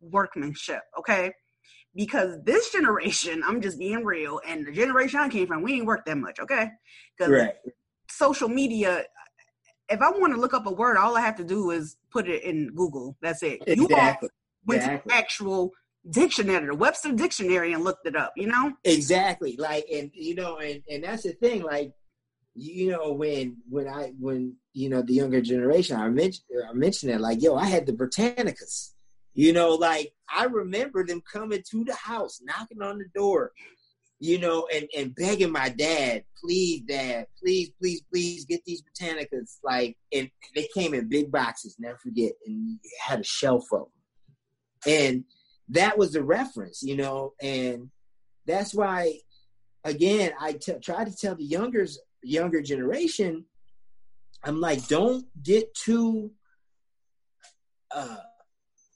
[0.00, 1.32] workmanship, okay?
[1.94, 5.86] because this generation, I'm just being real, and the generation I came from, we ain't
[5.86, 6.70] work that much, okay?
[7.16, 7.54] Because right.
[8.10, 9.04] social media,
[9.88, 12.28] if I want to look up a word, all I have to do is put
[12.28, 13.16] it in Google.
[13.22, 13.62] That's it.
[13.66, 13.76] Exactly.
[13.76, 14.28] You all
[14.66, 15.10] went exactly.
[15.10, 15.72] to actual
[16.10, 18.32] dictionary, the Webster dictionary, and looked it up.
[18.36, 18.72] You know?
[18.84, 19.56] Exactly.
[19.58, 21.62] Like, and you know, and and that's the thing.
[21.62, 21.92] Like,
[22.54, 27.12] you know, when when I when you know the younger generation, I mentioned I mentioned
[27.12, 28.92] that like, yo, I had the Britannicas.
[29.36, 33.50] You know, like I remember them coming to the house, knocking on the door,
[34.20, 39.58] you know, and, and begging my dad, please, dad, please, please, please get these Britannicas.
[39.62, 43.88] Like, and they came in big boxes, never forget, and had a shelf of them.
[44.86, 45.24] And
[45.70, 47.90] that was the reference, you know, and
[48.46, 49.18] that's why,
[49.84, 51.86] again, I t- try to tell the younger
[52.22, 53.44] younger generation,
[54.42, 56.32] I'm like, don't get too
[57.94, 58.16] uh,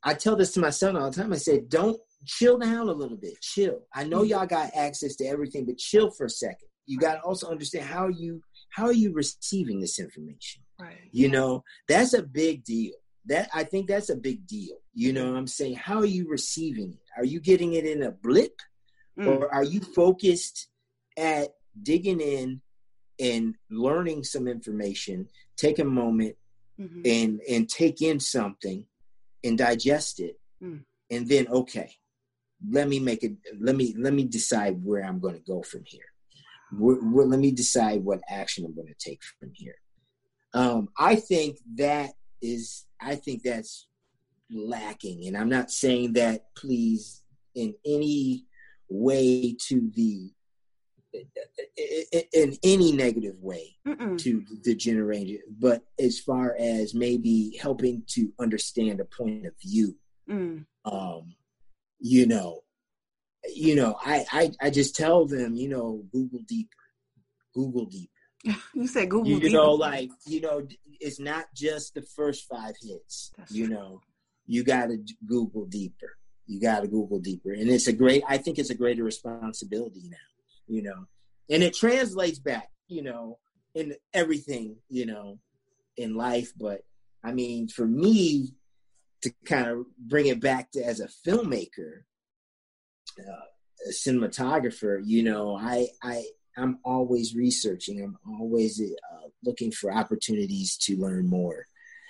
[0.03, 1.33] I tell this to my son all the time.
[1.33, 3.40] I said, don't chill down a little bit.
[3.40, 3.81] Chill.
[3.94, 4.31] I know mm-hmm.
[4.31, 6.68] y'all got access to everything, but chill for a second.
[6.87, 10.62] You got to also understand how you how are you receiving this information.
[10.81, 10.96] Right.
[11.11, 12.94] You know, that's a big deal.
[13.28, 14.76] That I think that's a big deal.
[14.94, 17.06] You know, I'm saying, how are you receiving it?
[17.16, 18.54] Are you getting it in a blip,
[19.18, 19.26] mm.
[19.26, 20.68] or are you focused
[21.16, 22.60] at digging in
[23.20, 25.28] and learning some information?
[25.56, 26.36] Take a moment
[26.80, 27.02] mm-hmm.
[27.04, 28.86] and and take in something
[29.44, 30.82] and digest it, mm.
[31.10, 31.92] and then okay,
[32.70, 33.32] let me make it.
[33.60, 36.06] Let me let me decide where I'm going to go from here.
[36.72, 39.76] Where, where, let me decide what action I'm going to take from here.
[40.54, 42.10] Um, I think that
[42.42, 43.87] is I think that's
[44.50, 45.26] lacking.
[45.26, 47.22] And I'm not saying that please
[47.54, 48.44] in any
[48.88, 50.30] way to the
[52.32, 54.18] in any negative way Mm-mm.
[54.18, 59.96] to the generation, but as far as maybe helping to understand a point of view,
[60.28, 60.64] mm.
[60.84, 61.34] um,
[61.98, 62.61] you know,
[63.52, 66.76] you know, I, I I just tell them, you know, Google deeper,
[67.54, 68.12] Google deeper.
[68.74, 69.29] You said Google.
[69.29, 70.66] You, you know, like you know,
[71.01, 73.33] it's not just the first five hits.
[73.37, 74.01] That's you know,
[74.46, 76.16] you got to Google deeper.
[76.46, 78.22] You got to Google deeper, and it's a great.
[78.29, 80.16] I think it's a greater responsibility now.
[80.66, 81.07] You know,
[81.51, 82.70] and it translates back.
[82.87, 83.38] You know,
[83.74, 84.77] in everything.
[84.88, 85.38] You know,
[85.96, 86.83] in life, but
[87.24, 88.55] I mean, for me
[89.22, 92.03] to kind of bring it back to as a filmmaker,
[93.18, 96.24] uh, a cinematographer, you know, I I
[96.58, 98.02] I'm always researching.
[98.02, 101.66] I'm always uh, looking for opportunities to learn more.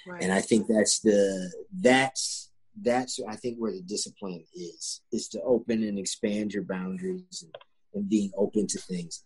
[0.06, 0.22] Right.
[0.22, 2.50] And I think that's the that's
[2.82, 7.54] that's I think where the discipline is is to open and expand your boundaries and,
[7.94, 9.24] and being open to things.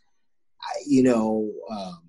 [0.61, 2.03] I, you know, um,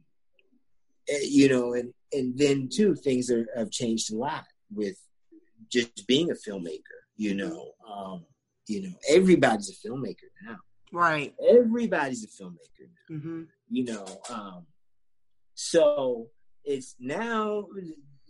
[1.09, 4.97] eh, you know, and and then too things are, have changed a lot with
[5.69, 6.99] just being a filmmaker.
[7.15, 8.25] You know, um,
[8.67, 10.57] you know, everybody's a filmmaker now.
[10.93, 11.33] Right.
[11.45, 13.15] Everybody's a filmmaker now.
[13.17, 13.41] Mm-hmm.
[13.69, 14.65] You know, um,
[15.55, 16.27] so
[16.63, 17.65] it's now.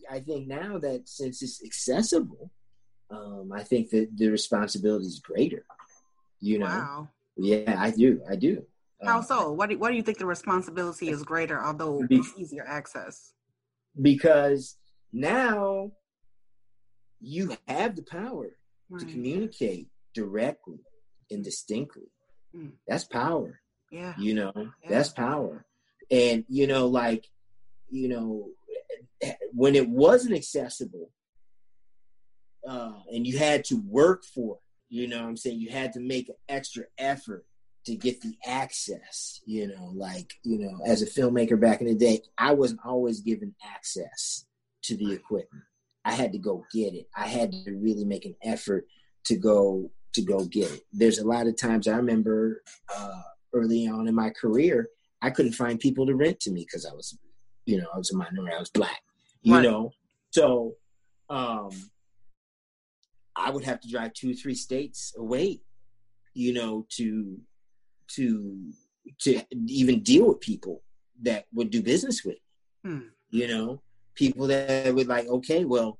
[0.10, 2.52] I think now that since it's accessible,
[3.12, 5.65] um, I think that the responsibility is greater.
[6.39, 6.65] You know.
[6.65, 7.10] Wow.
[7.36, 8.21] Yeah, I do.
[8.30, 8.63] I do.
[9.04, 9.52] How um, so?
[9.52, 13.34] What do, what do you think the responsibility is greater, although be, it's easier access?
[14.02, 14.78] Because
[15.12, 15.91] now
[17.19, 18.52] you have the power
[18.89, 18.99] right.
[18.99, 20.80] to communicate directly
[21.30, 22.04] and distinctly.
[22.55, 22.71] Mm.
[22.87, 23.59] That's power.
[23.91, 24.13] Yeah.
[24.17, 24.89] You know, yeah.
[24.89, 25.65] that's power.
[26.09, 27.27] And, you know, like,
[27.89, 28.49] you know,
[29.53, 31.09] when it wasn't accessible
[32.67, 35.59] uh, and you had to work for it, you know I'm saying?
[35.59, 37.45] You had to make an extra effort
[37.85, 41.95] to get the access, you know, like, you know, as a filmmaker back in the
[41.95, 44.45] day, I wasn't always given access
[44.83, 45.63] to the equipment.
[46.05, 47.07] I had to go get it.
[47.15, 48.85] I had to really make an effort
[49.25, 50.82] to go to go get it.
[50.91, 52.63] There's a lot of times I remember
[52.95, 53.21] uh,
[53.54, 54.89] early on in my career,
[55.21, 57.17] I couldn't find people to rent to me because I was,
[57.65, 59.02] you know, I was a minority, I was black,
[59.41, 59.63] you right.
[59.63, 59.91] know.
[60.32, 60.76] So
[61.30, 61.69] um,
[63.36, 65.62] I would have to drive two three states away,
[66.34, 67.39] you know, to
[68.15, 68.71] to
[69.21, 70.82] to even deal with people
[71.21, 72.36] that would do business with
[72.84, 72.91] me.
[72.91, 73.08] Hmm.
[73.30, 73.82] You know,
[74.15, 75.97] people that would like, okay, well,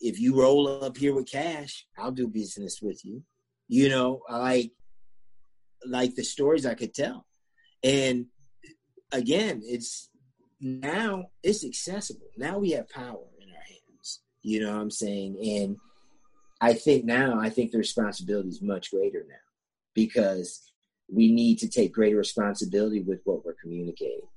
[0.00, 3.22] if you roll up here with cash, I'll do business with you.
[3.68, 4.70] You know, I like
[5.86, 7.26] like the stories I could tell.
[7.82, 8.26] And
[9.12, 10.10] again, it's
[10.60, 12.28] now it's accessible.
[12.36, 14.20] Now we have power in our hands.
[14.42, 15.38] You know what I'm saying?
[15.42, 15.76] And
[16.60, 19.34] I think now I think the responsibility is much greater now
[19.94, 20.72] because
[21.10, 24.28] we need to take greater responsibility with what we're communicating.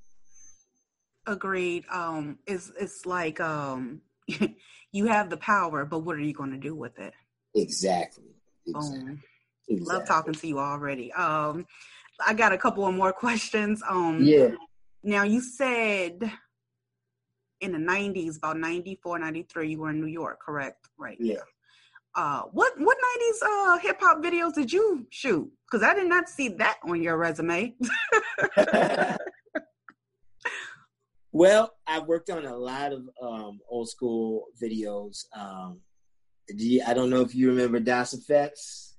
[1.27, 1.85] Agreed.
[1.91, 4.01] Um it's it's like um
[4.91, 7.13] you have the power, but what are you going to do with it?
[7.55, 8.35] Exactly.
[8.67, 9.17] Exactly.
[9.67, 9.97] Exactly.
[9.97, 11.11] Love talking to you already.
[11.13, 11.65] Um,
[12.25, 13.81] I got a couple of more questions.
[13.87, 14.49] Um, yeah.
[15.03, 16.31] Now you said
[17.61, 20.89] in the 90s, about 94, 93, you were in New York, correct?
[20.97, 21.17] Right.
[21.19, 21.37] Yeah.
[22.13, 25.49] Uh, what what 90s uh, hip hop videos did you shoot?
[25.65, 27.73] Because I did not see that on your resume.
[31.31, 35.25] Well, I've worked on a lot of um, old school videos.
[35.35, 35.79] Um,
[36.49, 38.93] you, I don't know if you remember Das EFX.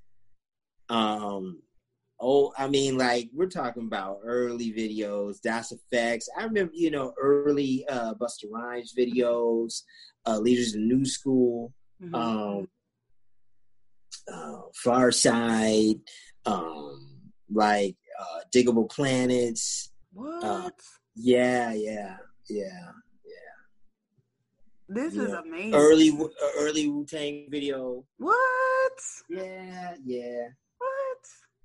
[0.89, 1.61] Um,
[2.19, 6.25] oh, I mean, like we're talking about early videos, Das EFX.
[6.39, 9.83] I remember, you know, early uh, Busta Rhymes videos,
[10.27, 12.15] uh, Leaders in New School, mm-hmm.
[12.15, 12.69] um,
[14.33, 16.01] uh, Pharcyde,
[16.47, 19.91] um, like uh, Diggable Planets.
[20.17, 20.81] Uh, what?
[21.15, 22.17] Yeah, yeah,
[22.49, 22.91] yeah,
[23.25, 23.53] yeah.
[24.89, 25.75] This is amazing.
[25.75, 28.05] Early, uh, early Wu Tang video.
[28.19, 28.99] What?
[29.29, 30.49] Yeah, yeah.
[30.79, 31.19] What?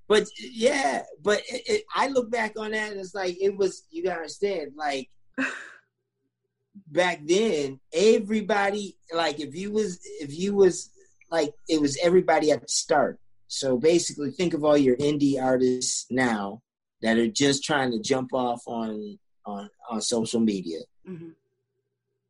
[0.06, 3.84] But yeah, but it, it, I look back on that and it's like it was.
[3.90, 5.08] You gotta understand, like
[6.86, 10.90] back then everybody like if you was if you was
[11.30, 13.18] like it was everybody at the start
[13.48, 16.62] so basically think of all your indie artists now
[17.02, 19.18] that are just trying to jump off on
[19.48, 21.30] on on social media Mm-hmm.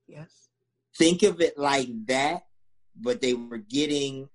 [0.06, 0.48] Yes.
[0.96, 2.42] think of it like that
[3.00, 4.28] but they were getting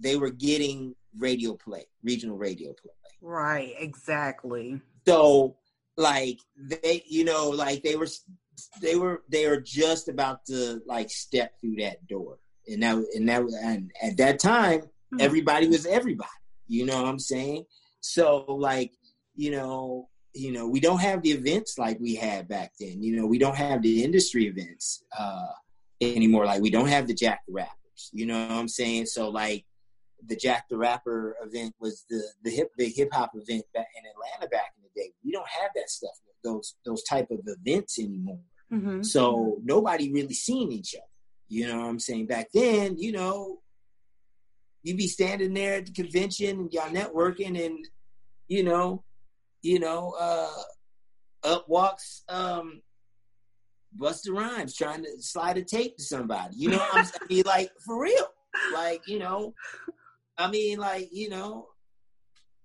[0.00, 2.92] they were getting radio play regional radio play
[3.22, 3.74] Right.
[3.78, 4.80] Exactly.
[5.06, 5.56] so
[5.96, 8.08] like they you know like they were
[8.82, 12.38] they were they were just about to like step through that door
[12.68, 14.82] and that and that and at that time
[15.14, 15.20] Mhm.
[15.22, 16.28] everybody was everybody
[16.66, 17.64] you know what i'm saying
[18.00, 18.92] so like
[19.36, 23.16] you know you know we don't have the events like we had back then you
[23.16, 25.46] know we don't have the industry events uh
[26.00, 29.28] anymore like we don't have the jack the rappers you know what i'm saying so
[29.28, 29.64] like
[30.26, 34.04] the jack the rapper event was the the hip the hip hop event back in
[34.10, 36.10] atlanta back in the day we don't have that stuff
[36.44, 38.40] those those type of events anymore
[38.72, 39.02] Mm-hmm.
[39.02, 41.04] so nobody really seen each other.
[41.48, 42.26] You know what I'm saying?
[42.26, 43.60] Back then, you know,
[44.82, 47.86] you'd be standing there at the convention and y'all networking and
[48.48, 49.04] you know,
[49.66, 50.62] you know, uh
[51.52, 52.82] up walks um
[53.98, 56.54] Busta Rhymes trying to slide a tape to somebody.
[56.56, 57.20] You know what I'm saying?
[57.22, 58.26] I mean, like for real.
[58.72, 59.54] Like, you know,
[60.38, 61.68] I mean, like, you know,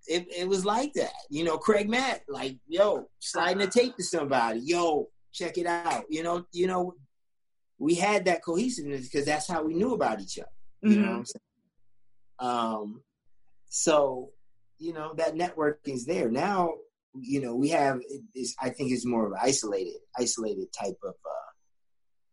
[0.07, 1.13] it, it was like that.
[1.29, 4.61] You know, Craig Mack, like, yo, sliding a tape to somebody.
[4.61, 6.05] Yo, check it out.
[6.09, 6.95] You know, you know,
[7.77, 10.47] we had that cohesiveness because that's how we knew about each other.
[10.81, 11.41] You know what I'm saying?
[12.39, 13.01] Um,
[13.69, 14.31] so,
[14.79, 16.29] you know, that networking's there.
[16.29, 16.73] Now,
[17.19, 17.99] you know, we have
[18.33, 21.15] is I think it's more of an isolated, isolated type of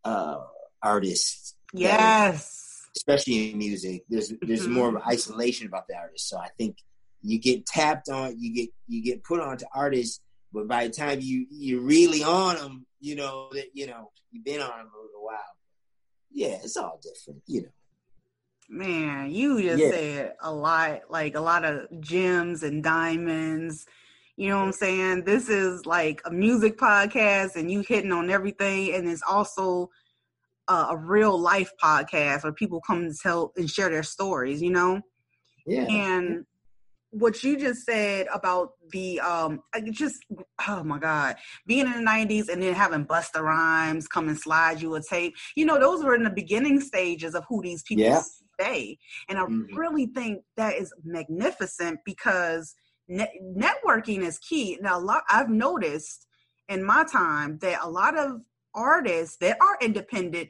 [0.04, 0.46] uh uh
[0.82, 1.56] artists.
[1.72, 2.88] Yes.
[2.96, 4.04] Especially in music.
[4.08, 4.72] There's there's Mhm.
[4.72, 6.28] more of an isolation about the artist.
[6.28, 6.76] So I think
[7.22, 10.20] you get tapped on, you get you get put onto artists,
[10.52, 14.44] but by the time you you're really on them, you know that you know you've
[14.44, 15.56] been on them a little while.
[16.30, 17.68] Yeah, it's all different, you know.
[18.70, 19.90] Man, you just Yeah.
[19.90, 23.86] said a lot, like a lot of gems and diamonds.
[24.38, 25.24] You know what I'm saying?
[25.24, 29.88] This is like a music podcast, and you hitting on everything, and it's also
[30.68, 34.62] a, a real life podcast where people come to tell and share their stories.
[34.62, 35.00] You know,
[35.66, 35.88] Yeah.
[35.88, 36.44] and
[37.10, 40.24] what you just said about the um I just
[40.68, 41.36] oh my god
[41.66, 45.34] being in the 90s and then having Busta Rhymes come and slide you a tape
[45.56, 48.22] you know those were in the beginning stages of who these people Yeah.
[48.60, 48.98] stay
[49.30, 49.68] and I Mhm.
[49.74, 52.74] really think that is magnificent because
[53.08, 56.26] net- networking is key now a lot I've noticed
[56.68, 58.42] in my time that a lot of
[58.74, 60.48] artists that are independent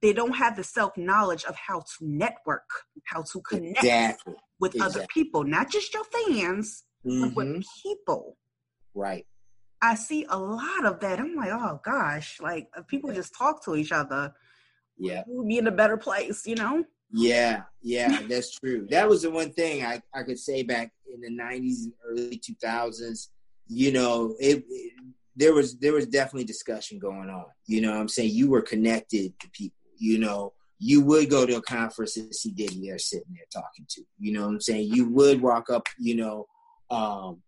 [0.00, 2.68] they don't have the self knowledge of how to network
[3.04, 4.34] how to connect Exactly.
[4.60, 7.34] with other people, not just your fans, but Mhm.
[7.34, 8.36] with people.
[8.94, 9.26] Right.
[9.80, 11.18] I see a lot of that.
[11.20, 14.34] I'm like, oh gosh, like if people just talk to each other,
[14.98, 15.22] Yeah.
[15.26, 16.84] we'll be in a better place, you know?
[17.10, 18.86] Yeah, yeah, that's true.
[18.90, 22.38] That was the one thing I, I could say back in the '90s and early
[22.38, 23.28] 2000s.
[23.66, 24.92] You know, it, it-
[25.36, 27.44] there was there was definitely discussion going on.
[27.66, 29.76] You know, what I'm saying you were connected to people.
[29.96, 33.86] You know, you would go to a conference and see Diddy there sitting there talking
[33.90, 34.02] to.
[34.18, 35.86] You know, what I'm saying you would walk up.
[35.96, 36.46] You know,
[36.90, 37.40] um,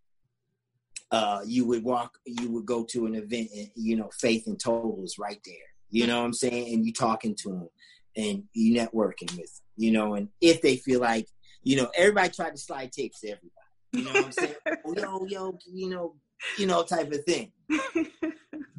[1.11, 2.13] uh, you would walk.
[2.25, 5.55] You would go to an event, and you know, Faith and Total is right there.
[5.91, 7.69] You know what I'm saying, and you talking to them
[8.17, 11.27] and you networking with them, you know, and if they feel like,
[11.63, 13.51] you know, everybody tried to slide tapes to everybody.
[13.93, 14.55] You know what I'm saying?
[14.87, 16.15] oh, yo, yo, you know,
[16.57, 17.53] you know, type of thing.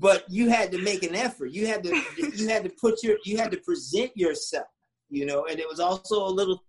[0.01, 1.51] But you had to make an effort.
[1.51, 1.89] You had to
[2.36, 4.65] you had to put your you had to present yourself,
[5.11, 6.63] you know, and it was also a little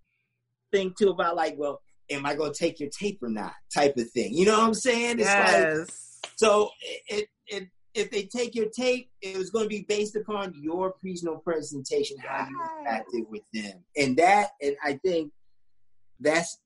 [0.70, 3.54] thing too about like, well, am I gonna take your tape or not?
[3.74, 4.34] Type of thing.
[4.34, 5.18] You know what I'm saying?
[5.18, 6.20] It's like yes.
[6.36, 6.68] so
[7.08, 10.92] it, it if they take your tape, it was going to be based upon your
[11.02, 15.32] personal presentation, how you interacted with them, and that, and I think
[16.20, 16.58] that's,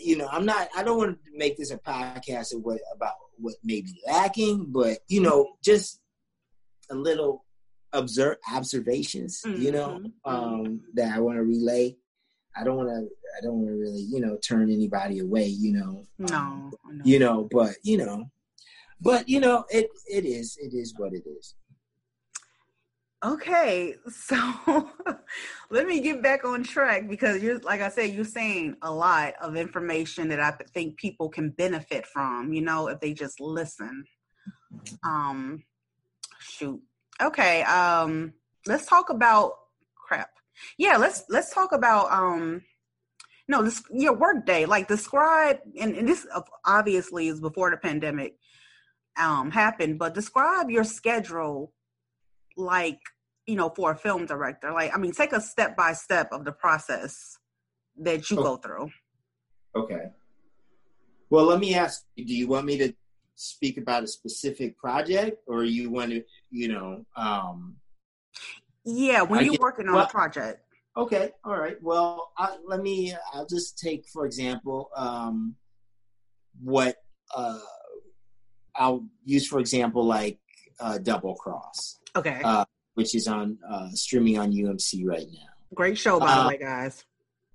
[0.00, 3.14] you know, I'm not, I don't want to make this a podcast of what about
[3.36, 6.00] what may be lacking, but you know, just
[6.90, 7.44] a little
[7.92, 10.12] observe observations, you know, Mhm.
[10.24, 11.96] um, that I want to relay.
[12.56, 15.72] I don't want to, I don't want to really, you know, turn anybody away, you
[15.72, 16.04] know.
[16.34, 17.02] um, No, no.
[17.04, 18.30] you know but you know
[19.02, 21.54] but you know it it is it is what it is
[23.24, 24.90] Okay, so
[25.70, 29.34] let me get back on track because you're like I said, you're saying a lot
[29.40, 34.04] of information that I think people can benefit from, you know, if they just listen.
[35.04, 35.62] Um
[36.40, 36.80] shoot.
[37.20, 38.32] Okay, um
[38.66, 39.52] let's talk about
[39.94, 40.30] crap.
[40.76, 42.62] Yeah, let's let's talk about um
[43.46, 44.66] no, this your work day.
[44.66, 46.26] Like describe and, and this
[46.64, 48.36] obviously is before the pandemic
[49.18, 51.72] um happened, but describe your schedule
[52.56, 53.00] like
[53.46, 54.72] you know for a film director?
[54.72, 57.36] Like, I mean, take a step by step of the process
[57.98, 58.44] that you Okay.
[58.44, 58.90] go through.
[59.74, 60.04] Okay.
[61.30, 62.92] Well, let me ask you, do you want me to
[63.36, 67.76] speak about a specific project or you want to, you know, um,
[68.84, 70.64] Yeah, when I you're get- working on well- a project.
[70.96, 71.82] okay, all right.
[71.82, 75.56] Well, I, let me, I'll just take, for example, um,
[76.62, 76.96] what
[77.34, 77.60] uh,
[78.76, 80.38] I'll use, for example, like
[80.80, 82.64] uh, Double Cross, Okay, uh,
[82.94, 85.48] which is on uh, streaming on UMC right now.
[85.74, 87.04] great show by uh, the way, guys.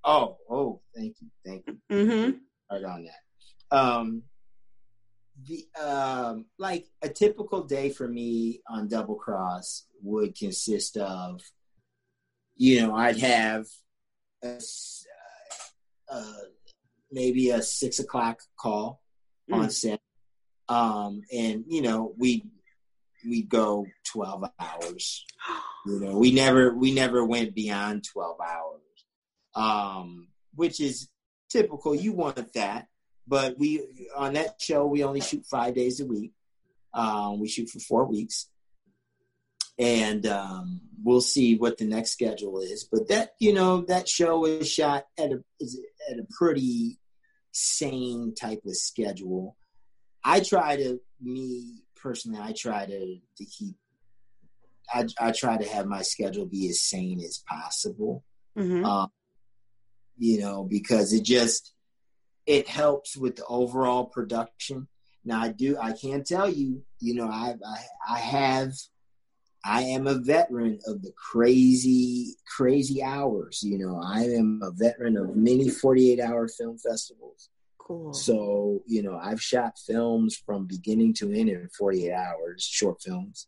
[0.04, 1.78] Oh, oh, thank you, thank you.
[1.92, 2.32] Mm-hmm.
[2.72, 3.78] right on that.
[3.78, 4.24] Um,
[5.46, 11.42] the um, like a typical day for me on Double Cross would consist of,
[12.56, 13.66] you know, I'd have
[14.44, 15.06] a, s-
[16.12, 16.34] uh,
[17.12, 19.02] maybe a six o'clock call
[19.52, 20.00] on set,
[20.70, 22.46] um, and you know we
[23.26, 25.26] we go twelve hours.
[25.86, 28.82] You know, we never we never went beyond twelve hours,
[29.56, 31.10] um, which is
[31.50, 31.96] typical.
[31.96, 32.88] You want that,
[33.28, 36.34] but we on that show we only shoot five days a week.
[36.94, 38.50] Um, we shoot for four weeks,
[39.78, 42.88] and um, we'll see what the next schedule is.
[42.90, 45.80] But that you know that show is shot at a is
[46.12, 46.98] at a pretty
[47.52, 49.57] sane type of schedule.
[50.28, 52.40] I try to me personally.
[52.42, 53.76] I try to to keep.
[54.94, 58.24] I, I try to have my schedule be as sane as possible
[58.58, 58.86] Mm-hmm.
[58.86, 59.12] um,
[60.18, 61.74] you know, because it just
[62.48, 64.88] it helps with the overall production.
[65.24, 68.74] Now I do I can tell you, you know, I I, I have
[69.64, 73.62] I am a veteran of the crazy crazy hours.
[73.62, 77.50] You know, I am a veteran of many 48 hour film festivals.
[77.88, 78.14] Cool.
[78.14, 83.48] So, you know, I've shot films from beginning to end in 48 hours, short films,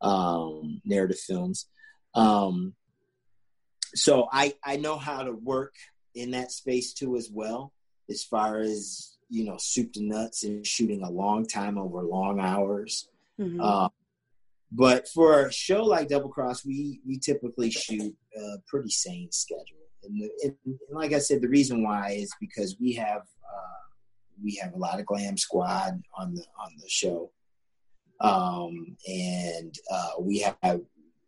[0.00, 1.66] um, narrative films.
[2.14, 2.74] Um,
[3.94, 5.74] so I, I know how to work
[6.14, 7.72] in that space too as well,
[8.08, 12.40] as far as, you know, soup to nuts and shooting a long time over long
[12.40, 13.08] hours.
[13.38, 13.58] Mhm.
[13.60, 13.88] Uh,
[14.72, 19.88] but for a show like Double Cross, we we typically shoot a pretty sane schedule,
[20.04, 23.79] and, the, and like I said, the reason why is because we have uh,
[24.42, 27.30] we have a lot of glam squad on the on the show,
[28.20, 30.80] um, and uh, we have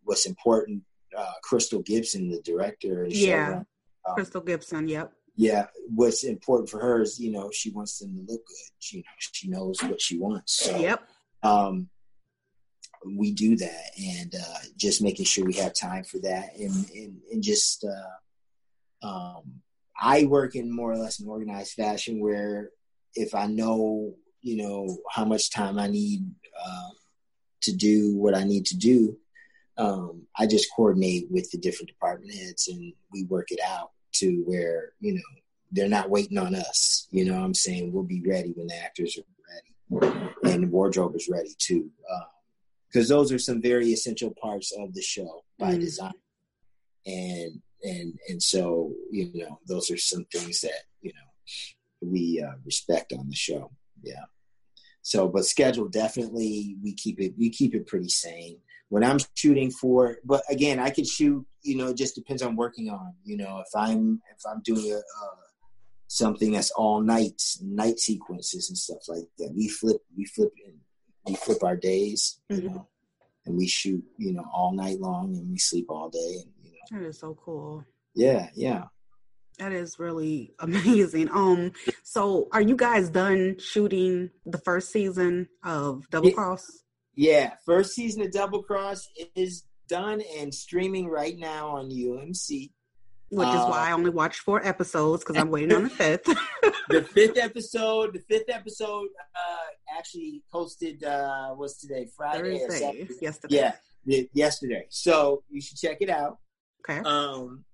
[0.05, 0.83] what's important.
[1.17, 3.49] Uh, Crystal Gibson, the director, Yeah.
[3.49, 3.67] showrunner,
[4.09, 4.89] um, Crystal Gibson.
[4.89, 5.13] Yep.
[5.37, 8.57] yeah, what's important for her is you know she wants them to look good.
[8.79, 10.55] She, you know, she knows what she wants.
[10.55, 11.03] So, Yep.
[11.43, 11.89] um,
[13.17, 17.17] we do that and uh, just making sure we have time for that and and,
[17.33, 19.43] and just uh, um,
[20.01, 22.71] I work in more or less an organized fashion where
[23.15, 26.25] if I know you know how much time I need
[26.65, 26.89] uh,
[27.63, 29.17] to do what I need to do,
[29.79, 34.43] um, I just coordinate with the different department heads and we work it out to
[34.47, 35.21] where you know
[35.71, 37.09] they're not waiting on us.
[37.11, 39.23] You know, I'm saying we'll be ready when the actors are
[40.03, 41.91] ready and the wardrobe is ready too.
[42.89, 45.81] Because those are some very essential parts of the show by Mm.
[45.81, 46.13] design,
[47.07, 51.29] and and and so you know those are some things that you know
[52.03, 53.71] we uh, respect on the show.
[54.03, 54.25] Yeah.
[55.03, 58.59] So, but schedule definitely we keep it we keep it pretty sane.
[58.89, 61.47] When I'm shooting for, but again, I could shoot.
[61.63, 63.15] You know, it just depends on working on.
[63.25, 65.37] You know, if I'm if I'm doing a, uh,
[66.09, 70.75] something that's all nights, night sequences and stuff like that, we flip we flip in,
[71.27, 72.39] we flip our days.
[72.51, 72.65] You Mhm.
[72.75, 72.89] know,
[73.47, 74.05] and we shoot.
[74.19, 76.43] You know, all night long, and we sleep all day.
[76.43, 77.85] And you know, That is so cool.
[78.15, 78.85] yeah, yeah.
[79.59, 81.31] That is really amazing.
[81.31, 81.73] Um,
[82.03, 86.35] so are you guys done shooting the first season of Double Yeah.
[86.35, 86.67] Cross?
[87.15, 92.71] Yeah, first season of Double Cross is done and streaming right now on UMC.
[93.31, 96.27] Which is Uh, why I only watched four episodes because I'm waiting on the fifth.
[96.89, 101.03] The fifth episode, the fifth episode, uh, actually posted.
[101.05, 102.59] Uh, was today Friday?
[102.59, 103.73] Thursday, yesterday.
[104.05, 104.87] Yeah, yesterday.
[104.91, 106.39] So you should check it out.
[106.81, 106.99] Okay.
[107.09, 107.65] Um,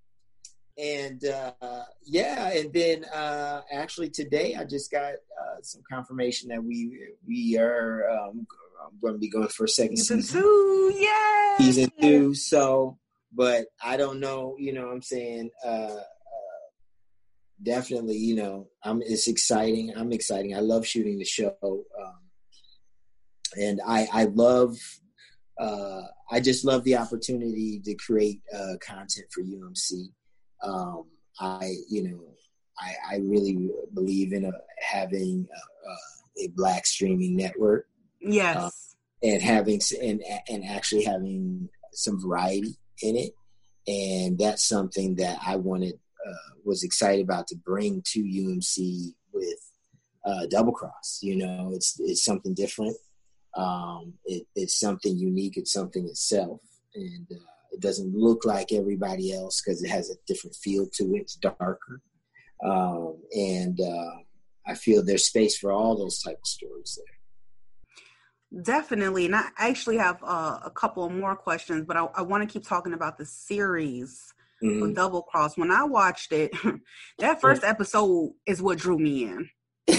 [0.79, 6.63] and uh, yeah, and then uh, actually today I just got uh, some confirmation that
[6.63, 8.47] we we are um,
[9.03, 10.43] going to be going for a second Season season.
[10.43, 11.57] two, yeah.
[11.59, 12.35] season two.
[12.35, 12.97] So,
[13.33, 14.55] but I don't know.
[14.59, 16.01] You know, what I'm saying uh, uh,
[17.63, 18.17] definitely.
[18.19, 19.03] You know, I'm.
[19.03, 19.93] It's exciting.
[19.97, 20.57] I'm exciting.
[20.57, 22.19] I love shooting the show, um,
[23.61, 24.77] and I I love.
[25.59, 30.11] Uh, I just love the opportunity to create uh, content for UMC.
[30.63, 31.05] Um,
[31.41, 32.21] I, you know,
[32.79, 37.87] I, I really believe in a, having a, a black streaming network
[38.21, 38.57] Yes.
[38.57, 38.71] uh,
[39.23, 43.33] and having and and actually having some variety in it,
[43.87, 49.59] and that's something that I wanted uh, was excited about to bring to UMC with
[50.25, 51.21] uh, Double Cross.
[51.23, 52.97] You know, it's it's something different.
[53.57, 55.57] Um, it, it's something unique.
[55.57, 56.61] It's something itself,
[56.95, 61.05] and uh, it doesn't look like everybody else because it has a different feel to
[61.15, 61.21] it.
[61.21, 62.01] It's darker,
[62.65, 64.17] um, and uh,
[64.67, 68.63] I feel there's space for all those type of stories there.
[68.63, 72.53] Definitely, and I actually have uh, a couple more questions, but I, I want to
[72.53, 74.83] keep talking about the series mm-hmm.
[74.83, 75.57] of Double Cross.
[75.57, 76.53] When I watched it,
[77.19, 79.51] that first episode is what drew me in.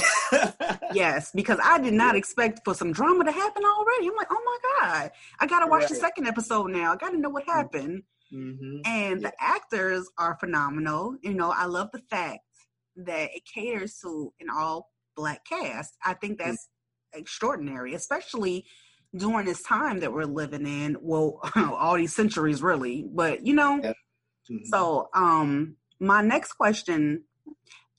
[0.94, 4.08] yes, because I did not expect for some drama to happen already.
[4.08, 5.90] I'm like, oh my god, I gotta watch right.
[5.90, 6.94] the second episode now.
[6.94, 8.04] I gotta know what happened.
[8.34, 8.82] Mm-hmm.
[8.86, 9.30] And yeah.
[9.30, 11.16] the actors are phenomenal.
[11.22, 12.42] You know, I love the fact
[12.98, 15.96] that it caters to an all black cast.
[16.04, 16.46] I think mm.
[16.46, 16.68] that's
[17.14, 17.20] mm-hmm.
[17.20, 18.66] extraordinary, especially
[19.16, 20.98] during this time that we're living in.
[21.02, 23.06] Well, all these centuries, really.
[23.12, 23.94] But you know, yeah.
[24.50, 24.66] mm-hmm.
[24.66, 27.24] so um, my next question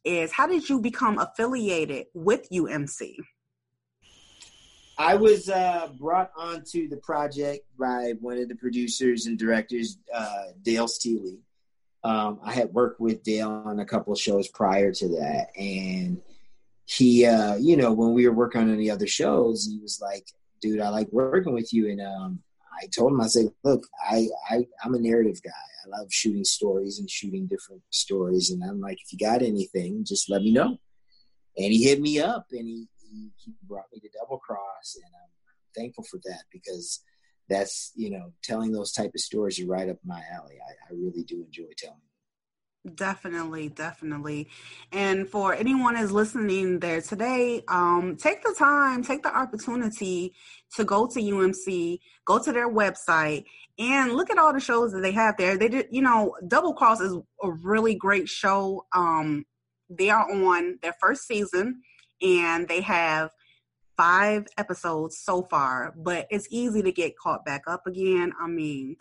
[0.04, 3.16] is how did you become affiliated with UMC?
[4.98, 10.48] I was uh, brought onto the project by one of the producers and directors, uh,
[10.62, 11.38] Dale Steely.
[12.04, 16.20] Um, I had worked with Dale on a couple shows prior to that, and
[16.84, 20.26] he, uh, you know, when we were working on any other shows, he was like,
[20.60, 22.42] "Dude, I like working with you," and um,
[22.82, 25.50] I told him, I said, "Look, I, I, I'm a narrative guy.
[25.50, 28.50] I love shooting stories and shooting different stories.
[28.50, 30.78] And I'm like, if you got anything, just let me know.
[31.56, 34.96] And he hit me up and he, he, he brought me to Double Cross.
[34.96, 35.30] And I'm
[35.74, 37.02] thankful for that because
[37.48, 40.58] that's, you know, telling those type of stories are right up my alley.
[40.66, 41.98] I, I really do enjoy telling
[42.94, 44.48] Definitely, definitely.
[44.90, 50.32] And for anyone is listening there today, um, take the time, take the opportunity
[50.76, 53.44] to go to UMC, go to their website,
[53.78, 55.58] and look at all the shows that they have there.
[55.58, 57.12] They did, you know, Double Cross is
[57.42, 58.86] a really great show.
[58.94, 59.44] Um,
[59.90, 61.82] they are on their first season,
[62.22, 63.30] and they have
[63.94, 68.32] five episodes so far, but it's easy to get caught back up again.
[68.40, 68.96] I mean,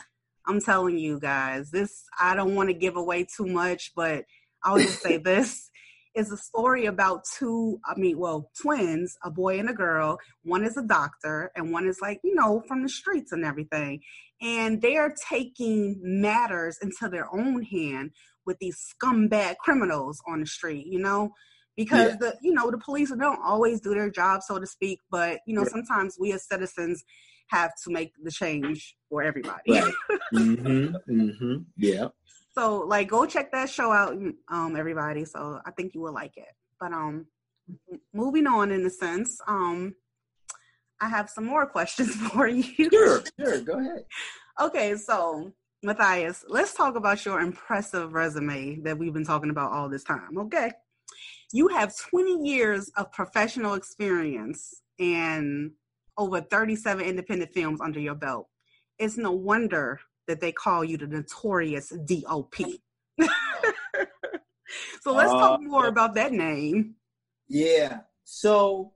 [0.50, 4.26] I'm telling you guys, this, I don't want to give away too much, but
[4.64, 5.70] I'll just say this
[6.16, 10.18] is a story about two, I mean, well, twins, a boy and a girl.
[10.43, 14.02] One is a doctor, and one is like, you know, from the streets and everything.
[14.41, 18.12] And they are taking matters into their own hand
[18.47, 21.30] with these scumbag criminals on the street, you know?
[21.78, 22.18] Because yeah.
[22.20, 25.56] the you know the police don't always do their job, so to speak, but you
[25.56, 25.70] know yeah.
[25.70, 27.06] sometimes we as citizens
[27.50, 29.72] have to make the change for everybody.
[29.72, 29.93] Right.
[30.34, 32.08] mm-hmm, mm-hmm, yeah.
[32.58, 34.18] So like go check that show out,
[34.50, 35.26] um, everybody.
[35.26, 36.54] So I think you will like it.
[36.80, 37.26] But um
[38.14, 39.95] moving on in a sense, um
[41.02, 42.89] I have some more questions for you.
[42.91, 44.06] Sure, sure, go ahead.
[44.62, 49.88] Okay, so Matthias, let's talk about your impressive resume that we've been talking about all
[49.88, 50.38] this time.
[50.38, 50.72] Okay.
[51.54, 55.72] You have 20 years of professional experience and
[56.20, 58.47] over 37 independent films under your belt.
[58.99, 62.55] It's no wonder that they call you the notorious DOP.
[65.01, 66.95] so let's talk more about that name.
[67.47, 68.01] Yeah.
[68.26, 68.91] So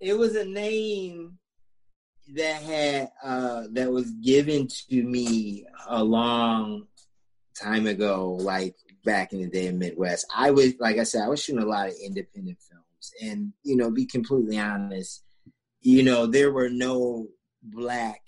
[0.00, 1.38] it was a name
[2.34, 6.86] that had uh that was given to me a long
[7.54, 8.74] time ago, like
[9.04, 10.26] back in the day in Midwest.
[10.34, 13.12] I was like I said, I was shooting a lot of independent films.
[13.22, 15.22] And, you know, be completely honest,
[15.80, 17.28] you know, there were no
[17.62, 18.20] black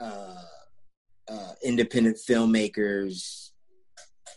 [0.00, 0.42] uh,
[1.30, 3.50] uh, independent filmmakers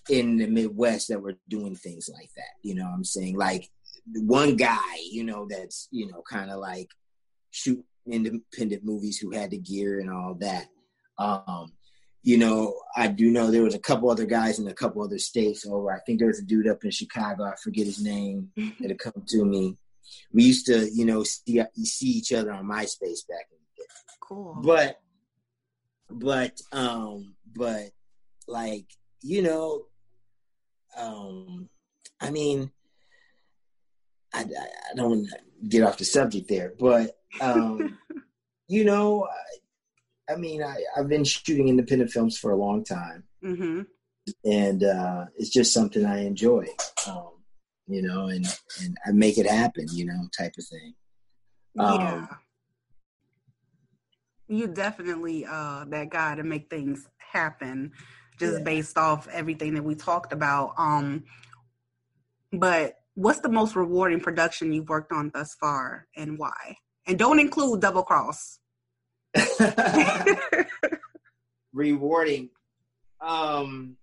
[0.10, 2.54] in the Midwest that were doing things like that.
[2.62, 3.38] You know what I'm saying?
[3.38, 3.70] Like
[4.14, 6.90] one guy, you know, that's, you know, kind of like
[7.52, 10.68] shooting independent movies who had the gear and all that.
[11.18, 11.74] Um,
[12.22, 15.20] you know, I do know there was a couple other guys in a couple other
[15.20, 15.92] states over.
[15.92, 17.44] I think there was a dude up in Chicago.
[17.44, 18.52] I forget his name.
[18.56, 19.78] that had come to me
[20.32, 23.88] we used to, you know, see, see each other on MySpace back in the day.
[24.20, 24.58] Cool.
[24.62, 25.00] But,
[26.10, 27.92] but, um, but
[28.48, 28.86] like,
[29.22, 29.86] you know,
[30.98, 31.70] um,
[32.20, 32.72] I mean,
[34.34, 37.98] I, I don't want to get off the subject there, but, um,
[38.68, 43.24] you know, I, I mean, I, I've been shooting independent films for a long time.
[43.44, 43.82] Mm-hmm.
[44.44, 46.66] And uh, it's just something I enjoy.
[47.08, 47.35] Um,
[47.88, 48.46] you know, and
[48.82, 50.94] and I make it happen, you know, type of thing.
[51.76, 51.84] Yeah.
[51.84, 52.30] Um,
[54.48, 57.92] you definitely uh that guy to make things happen
[58.40, 58.64] just yeah.
[58.64, 60.74] based off everything that we talked about.
[60.78, 61.24] Um
[62.52, 66.78] but what's the most rewarding production you've worked on thus far and why?
[67.08, 68.60] And don't include double cross.
[71.74, 72.50] rewarding.
[73.22, 73.98] Um,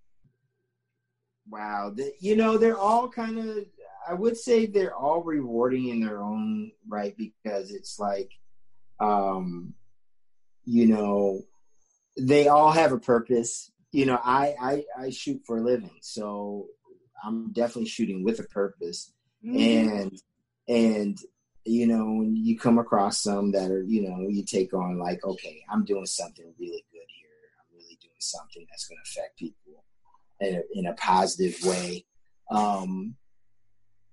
[1.53, 3.65] wow, the, you know they're all kind of.
[4.07, 8.31] I would say they're all rewarding in their own right because it's like,
[8.99, 9.75] um,
[10.65, 11.43] you know,
[12.19, 13.71] they all have a purpose.
[13.91, 16.67] You know, I I, I shoot for a living, so
[17.23, 19.13] I'm definitely shooting with a purpose,
[19.45, 19.57] mm-hmm.
[19.57, 20.21] and
[20.67, 21.17] and
[21.65, 25.23] you know when you come across some that are you know you take on like
[25.23, 29.37] okay i'm doing something really good here i'm really doing something that's going to affect
[29.37, 29.62] people
[30.43, 32.05] in a, in a positive way
[32.51, 33.15] um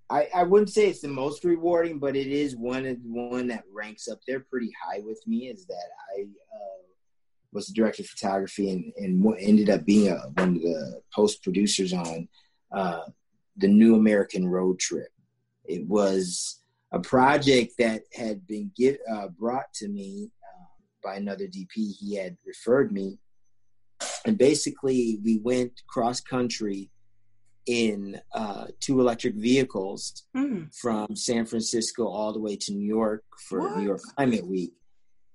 [0.08, 4.08] I, I wouldn't say it's the most rewarding, but it is one one that ranks
[4.08, 5.46] up there pretty high with me.
[5.46, 6.80] Is that I uh,
[7.52, 11.42] was the director of photography and, and ended up being a, one of the post
[11.42, 12.28] producers on
[12.72, 13.02] uh,
[13.56, 15.08] the New American Road Trip.
[15.64, 16.60] It was
[16.92, 20.64] a project that had been get, uh, brought to me uh,
[21.04, 21.94] by another DP.
[21.98, 23.18] He had referred me,
[24.26, 26.90] and basically we went cross country
[27.66, 30.74] in uh, two electric vehicles mm.
[30.74, 33.76] from San Francisco all the way to New York for what?
[33.76, 34.72] New York Climate Week,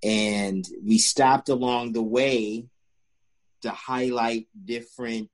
[0.03, 2.67] and we stopped along the way
[3.61, 5.29] to highlight different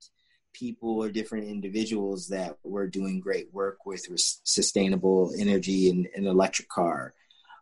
[0.52, 4.06] people or different individuals that were doing great work with
[4.44, 7.14] sustainable energy and an electric car.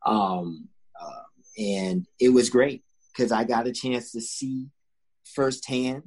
[0.05, 0.69] Um,
[1.01, 1.23] uh,
[1.59, 2.83] and it was great
[3.13, 4.69] because I got a chance to see
[5.35, 6.03] firsthand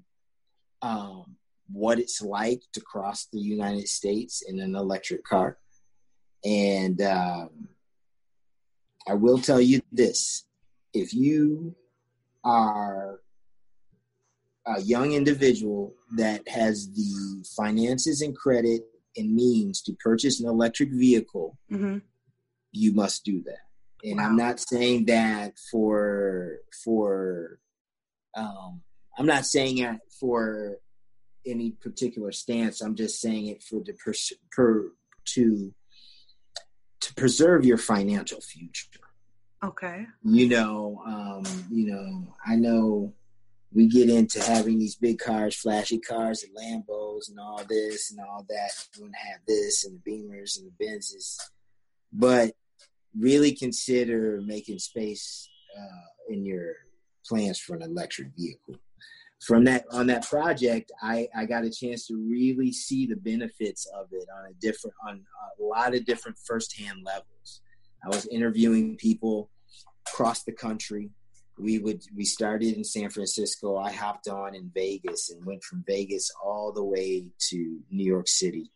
[0.82, 1.36] um,
[1.71, 5.57] what it's like to cross the United States in an electric car.
[6.43, 7.69] And um,
[9.07, 10.45] I will tell you this
[10.93, 11.76] if you
[12.43, 13.19] are
[14.67, 18.84] a young individual that has the finances and credit
[19.17, 21.97] and means to purchase an electric vehicle, mm-hmm.
[22.71, 23.59] you must do that.
[24.03, 24.26] And wow.
[24.26, 27.59] I'm not saying that for for
[28.36, 28.82] um,
[29.18, 30.78] I'm not saying it for
[31.45, 32.82] any particular stance.
[32.82, 34.14] I'm just saying it for the per,
[34.51, 34.91] per
[35.26, 35.74] to
[37.01, 38.88] to preserve your financial future.
[39.64, 40.05] Okay.
[40.24, 43.14] You know, um, you know, I know
[43.74, 48.20] we get into having these big cars, flashy cars, and Lambos, and all this and
[48.20, 48.72] all that.
[48.97, 51.38] We're gonna have this and the Beamers and the Benzes,
[52.11, 52.53] but
[53.18, 56.74] really consider making space uh, in your
[57.26, 58.76] plans for an electric vehicle.
[59.46, 63.86] From that on that project, I, I got a chance to really see the benefits
[63.88, 65.22] of it on a different on
[65.60, 67.62] a lot of different firsthand levels.
[68.04, 69.50] I was interviewing people
[70.08, 71.12] across the country
[71.58, 73.78] we would we started in San Francisco.
[73.78, 78.28] I hopped on in Vegas and went from Vegas all the way to New York
[78.28, 78.72] City.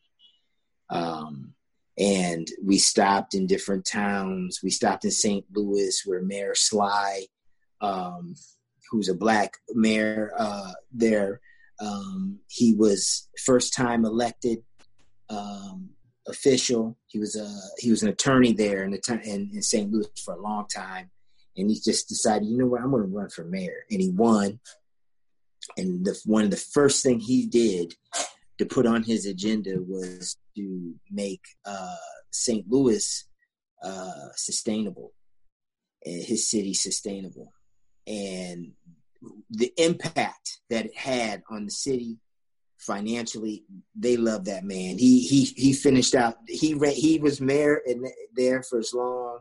[0.89, 1.53] Um,
[1.97, 4.59] and we stopped in different towns.
[4.61, 5.45] We stopped in St.
[5.51, 7.28] Louis, where Mayor Slay,
[7.82, 8.36] um,
[8.89, 11.41] who's a black mayor uh, there,
[11.79, 14.59] um, he was first time elected
[15.29, 15.89] um,
[16.27, 16.97] official.
[17.07, 19.91] He was a he was an attorney there in, the in, in St.
[19.91, 21.11] Louis for a long time
[21.57, 24.11] and he just decided, you know what, I'm going to run for mayor, and he
[24.11, 24.59] won.
[25.75, 27.95] And the, one of the first thing he did
[28.59, 31.95] to put on his agenda was to make uh,
[32.31, 32.65] St.
[32.69, 33.25] Louis
[33.83, 35.13] uh, sustainable,
[36.03, 37.51] his city sustainable,
[38.08, 38.72] and
[39.49, 42.18] the impact that it had on the city
[42.78, 43.64] financially
[43.95, 48.05] they love that man he he he finished out he ran, he was mayor in
[48.36, 49.39] there for as long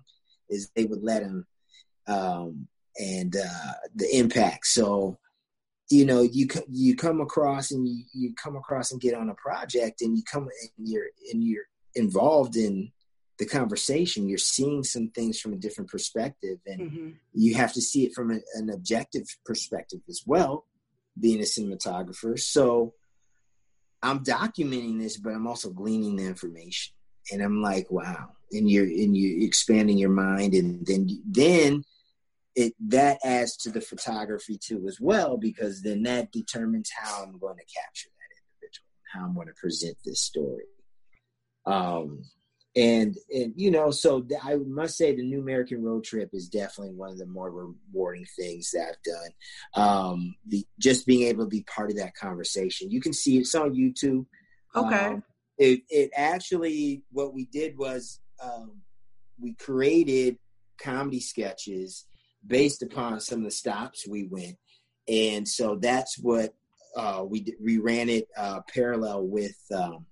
[0.50, 1.46] as they would let him
[2.06, 4.66] um, and uh, the impact.
[4.66, 5.18] So,
[5.90, 9.34] you know, you you come across and you, you come across and get on a
[9.34, 11.64] project, and you come and you're and you're
[11.94, 12.90] involved in
[13.38, 14.28] the conversation.
[14.28, 17.08] You're seeing some things from a different perspective, and mm-hmm.
[17.34, 20.64] you have to see it from a, an objective perspective as well.
[21.18, 22.92] Being a cinematographer, so
[24.02, 26.94] I'm documenting this, but I'm also gleaning the information,
[27.32, 31.84] and I'm like, wow, and you're and you're expanding your mind, and then then
[32.56, 37.38] it that adds to the photography too as well because then that determines how I'm
[37.38, 40.64] going to capture that individual, how I'm going to present this story.
[41.66, 42.22] Um,
[42.76, 46.94] and and you know, so I must say the New American Road Trip is definitely
[46.94, 49.86] one of the more rewarding things that I've done.
[49.86, 52.90] Um, the, just being able to be part of that conversation.
[52.90, 54.26] You can see it's on YouTube.
[54.74, 55.06] Okay.
[55.06, 55.22] Um,
[55.58, 58.82] it it actually what we did was um,
[59.40, 60.36] we created
[60.78, 62.04] comedy sketches
[62.46, 64.56] based upon some of the stops we went.
[65.08, 66.54] And so that's what
[66.94, 70.04] uh, we we ran it uh, parallel with um,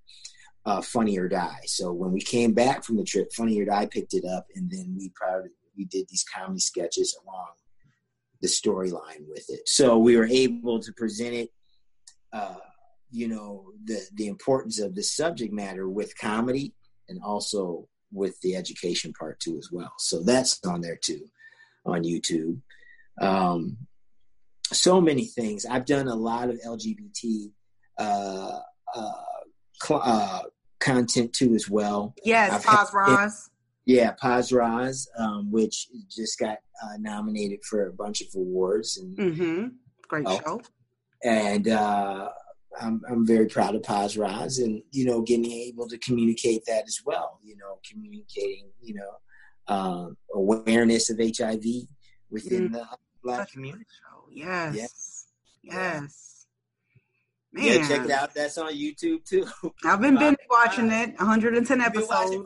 [0.67, 1.61] uh, Funny or Die.
[1.67, 4.71] So when we came back from the trip, Funny or Die picked it up, and
[4.71, 7.49] then we probably we did these comedy sketches along
[8.41, 9.69] the storyline with it.
[9.69, 11.51] So we were able to present it,
[12.33, 12.57] uh,
[13.11, 16.75] you know, the the importance of the subject matter with comedy
[17.09, 19.93] and also with the education part too as well.
[19.99, 21.27] So that's on there too,
[21.85, 22.61] on YouTube.
[23.21, 23.77] Um,
[24.73, 25.67] so many things.
[25.67, 27.51] I've done a lot of LGBT
[27.99, 28.61] uh,
[28.95, 29.13] uh,
[29.83, 30.43] cl- uh,
[30.85, 32.15] content too as well.
[32.25, 33.51] Yes, Paz Roz.
[33.87, 39.17] Yeah, Paz Roz, um, which just got uh, nominated for a bunch of awards and
[39.17, 39.67] mm-hmm.
[40.09, 40.61] great oh, show.
[41.23, 42.29] And uh,
[42.81, 46.85] I'm I'm very proud of Paz Roz, and you know, getting able to communicate that
[46.87, 47.41] as well.
[47.43, 51.65] You know, communicating you know um, awareness of HIV
[52.31, 52.75] within mm-hmm.
[52.75, 52.87] the
[53.23, 53.87] black community.
[54.31, 54.75] Yes.
[54.75, 55.27] Yes.
[55.63, 56.34] yes.
[57.55, 57.65] Man.
[57.65, 58.35] Yeah, check it out.
[58.35, 59.47] That's on YouTube too.
[59.85, 61.17] I've been binge watching it.
[61.19, 62.11] 110 episodes.
[62.11, 62.45] watching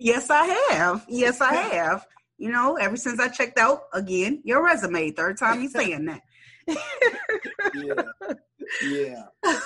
[0.00, 1.06] Yes, I have.
[1.08, 2.04] Yes, I have.
[2.36, 6.22] you know, ever since I checked out again your resume, third time you saying that.
[7.76, 8.34] yeah.
[8.82, 9.22] Yeah.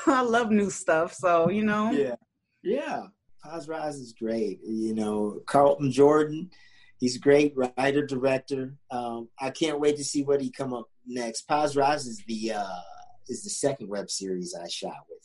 [0.07, 1.14] I love new stuff.
[1.14, 1.91] So, you know.
[1.91, 2.16] Yeah.
[2.62, 3.07] Yeah.
[3.43, 4.59] Paz Rise is great.
[4.62, 6.51] You know, Carlton Jordan,
[6.99, 8.75] he's a great writer, director.
[8.91, 11.43] Um, I can't wait to see what he come up next.
[11.49, 12.81] Paz Rise is the uh
[13.29, 15.22] is the second web series I shot with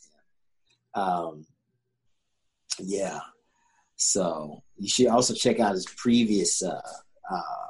[0.96, 1.04] him.
[1.04, 1.46] Um,
[2.80, 3.20] yeah.
[3.96, 6.82] So you should also check out his previous uh,
[7.32, 7.68] uh,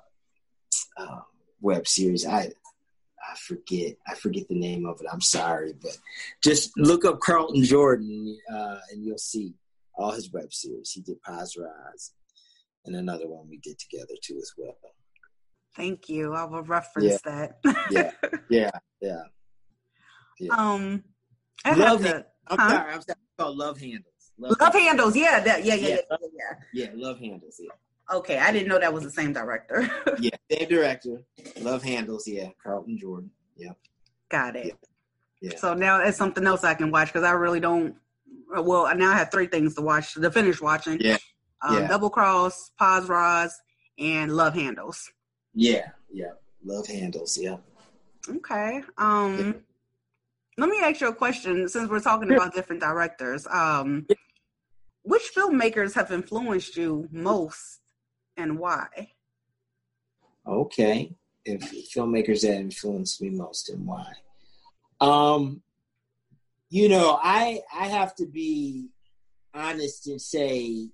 [0.98, 1.20] uh,
[1.62, 2.26] web series.
[2.26, 2.52] I
[3.34, 5.08] I forget I forget the name of it.
[5.12, 5.98] I'm sorry, but
[6.44, 9.54] just look up Carlton Jordan uh, and you'll see
[9.96, 10.92] all his web series.
[10.92, 12.14] He did Paz Rise
[12.86, 14.76] and another one we did together too as well.
[15.76, 16.34] Thank you.
[16.34, 17.48] I will reference yeah.
[17.64, 17.86] that.
[17.90, 18.12] yeah,
[18.50, 18.72] yeah,
[19.02, 19.22] yeah.
[20.40, 20.54] Yeah.
[20.54, 21.04] Um,
[21.66, 22.70] I love to, I'm huh?
[22.70, 22.94] sorry.
[22.94, 23.20] I'm sorry.
[23.38, 24.14] called Love Handles.
[24.38, 24.84] Love, love handles.
[24.84, 25.16] handles.
[25.16, 26.18] Yeah, that, yeah, yeah, yeah, yeah,
[26.74, 26.86] yeah.
[26.86, 27.60] Yeah, Love Handles.
[27.60, 28.16] Yeah.
[28.16, 29.90] Okay, I didn't know that was the same director.
[30.20, 31.24] yeah, same director.
[31.62, 32.28] Love Handles.
[32.28, 33.30] Yeah, Carlton Jordan.
[33.56, 33.72] Yeah.
[34.30, 34.66] Got it.
[35.42, 35.52] Yeah.
[35.52, 35.58] yeah.
[35.58, 37.96] So now it's something else I can watch because I really don't.
[38.50, 41.00] Well, now I have three things to watch to finish watching.
[41.00, 41.18] Yeah.
[41.62, 41.88] Um, yeah.
[41.88, 43.58] Double Cross, Paz Roz,
[43.98, 45.12] and Love Handles.
[45.54, 46.32] Yeah, yeah.
[46.64, 47.38] Love Handles.
[47.38, 47.58] Yeah.
[48.28, 48.82] Okay.
[48.98, 49.64] Um
[50.58, 53.48] let me ask you a question since we're talking about different directors.
[53.48, 54.06] Um,
[55.04, 57.82] which filmmakers have influenced you most
[58.38, 58.88] and why?
[60.48, 61.16] Okay.
[61.46, 61.62] If
[61.94, 64.14] filmmakers that influenced me most and why.
[65.02, 65.62] Um,
[66.70, 68.88] you know, I I have to be
[69.54, 70.90] honest and say,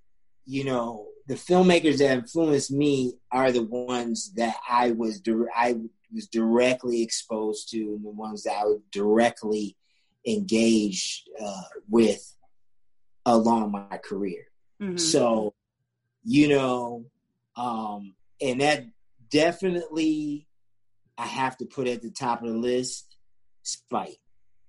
[0.46, 5.22] you know, the filmmakers that influenced me are the ones that I was
[5.56, 5.78] I
[6.14, 9.76] was directly exposed to and the ones that I was directly
[10.26, 12.36] engaged uh, with
[13.26, 14.46] along my career.
[14.82, 14.98] Mm-hmm.
[14.98, 15.54] So,
[16.24, 17.06] you know,
[17.56, 18.86] um, and that
[19.30, 20.48] definitely
[21.18, 23.18] I have to put at the top of the list
[23.64, 24.20] Spike.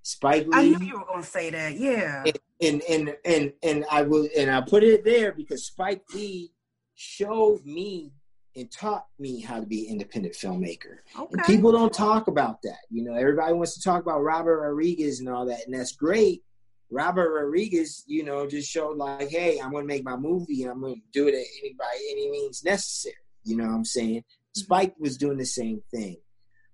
[0.02, 0.58] Spike Lee.
[0.58, 1.74] I knew you were going to say that.
[1.78, 2.24] Yeah.
[2.24, 6.52] And, and and and and I will and I put it there because Spike Lee
[6.94, 8.12] showed me
[8.56, 10.98] and taught me how to be an independent filmmaker.
[11.18, 11.28] Okay.
[11.32, 12.78] And people don't talk about that.
[12.90, 16.42] You know, everybody wants to talk about Robert Rodriguez and all that, and that's great.
[16.90, 20.80] Robert Rodriguez, you know, just showed like, hey, I'm gonna make my movie and I'm
[20.80, 23.14] gonna do it at any by any means necessary.
[23.44, 24.20] You know what I'm saying?
[24.20, 24.60] Mm-hmm.
[24.60, 26.16] Spike was doing the same thing.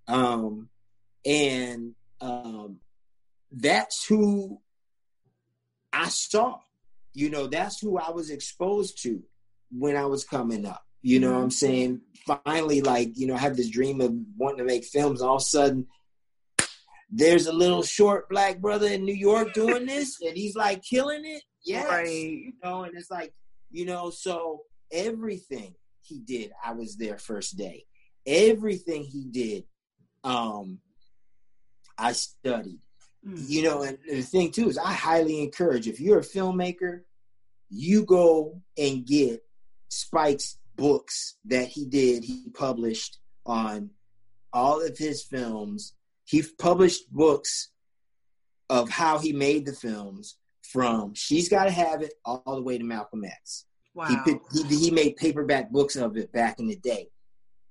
[0.09, 0.71] Um
[1.25, 2.81] and um
[3.53, 4.61] that's who
[5.93, 6.61] I saw.
[7.13, 9.23] You know, that's who I was exposed to
[9.71, 10.86] when I was coming up.
[11.07, 12.01] You know what I'm saying?
[12.45, 15.23] Finally, like, you know, I have this dream of wanting to make films.
[15.23, 15.87] All of a sudden,
[17.09, 21.23] there's a little short black brother in New York doing this, and he's like killing
[21.25, 21.45] it.
[21.65, 21.89] Yes.
[21.89, 22.09] Right.
[22.09, 23.33] You know, and it's like,
[23.71, 27.85] you know, so everything he did, I was there first day.
[28.27, 29.63] Everything he did,
[30.25, 30.81] um,
[31.97, 32.81] I studied.
[33.25, 33.49] Mm.
[33.49, 37.03] You know, and the thing too is I highly encourage if you're a filmmaker,
[37.71, 39.45] you go and get
[39.89, 43.91] Spike's books that he did, he published on
[44.53, 45.95] all of his films.
[46.25, 47.71] He published books
[48.69, 52.85] of how he made the films from She's Gotta Have It all the way to
[52.85, 53.65] Malcolm X.
[53.95, 54.07] Wow.
[54.27, 57.09] He, he, he made paperback books of it back in the day.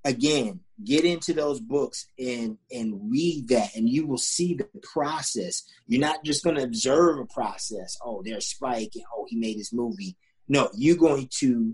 [0.04, 5.64] Again, get into those books and and read that and you will see the process
[5.88, 9.56] you're not just going to observe a process oh there's spike and oh he made
[9.56, 10.18] his movie
[10.50, 11.74] no you're going to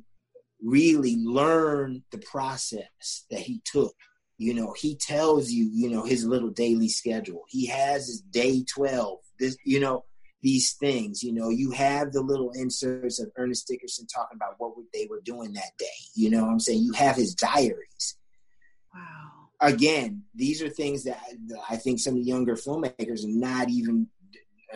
[0.62, 3.96] really learn the process that he took.
[4.38, 7.44] You know, he tells you, you know, his little daily schedule.
[7.48, 9.20] He has his day 12.
[9.40, 10.06] This, you know,
[10.42, 11.22] these things.
[11.22, 15.22] You know, you have the little inserts of Ernest Dickerson talking about what they were
[15.24, 15.86] doing that day.
[16.16, 16.84] You know what I'm saying?
[16.84, 18.18] You have his diaries.
[18.94, 19.72] Wow.
[19.74, 21.20] again, these are things that
[21.70, 24.08] I think some younger filmmakers are not even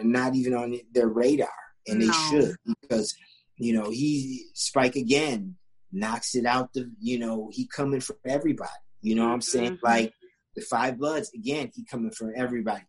[0.02, 1.50] not even on their radar,
[1.88, 3.14] and they should because
[3.58, 5.58] you know he Spike again
[5.96, 8.70] knocks it out the you know he coming for everybody.
[9.02, 9.78] You know what I'm saying?
[9.78, 9.86] Mm-hmm.
[9.86, 10.14] Like
[10.56, 12.84] the Five Bloods again, he coming for everybody.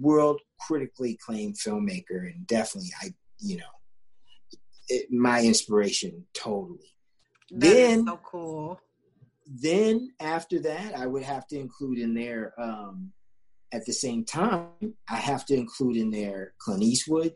[0.00, 3.64] World critically acclaimed filmmaker, and definitely I you know
[4.88, 6.94] it, my inspiration totally.
[7.50, 8.80] That then so cool
[9.50, 12.54] then after that, I would have to include in there.
[12.58, 13.12] Um,
[13.72, 17.34] at the same time, I have to include in there Clint Eastwood.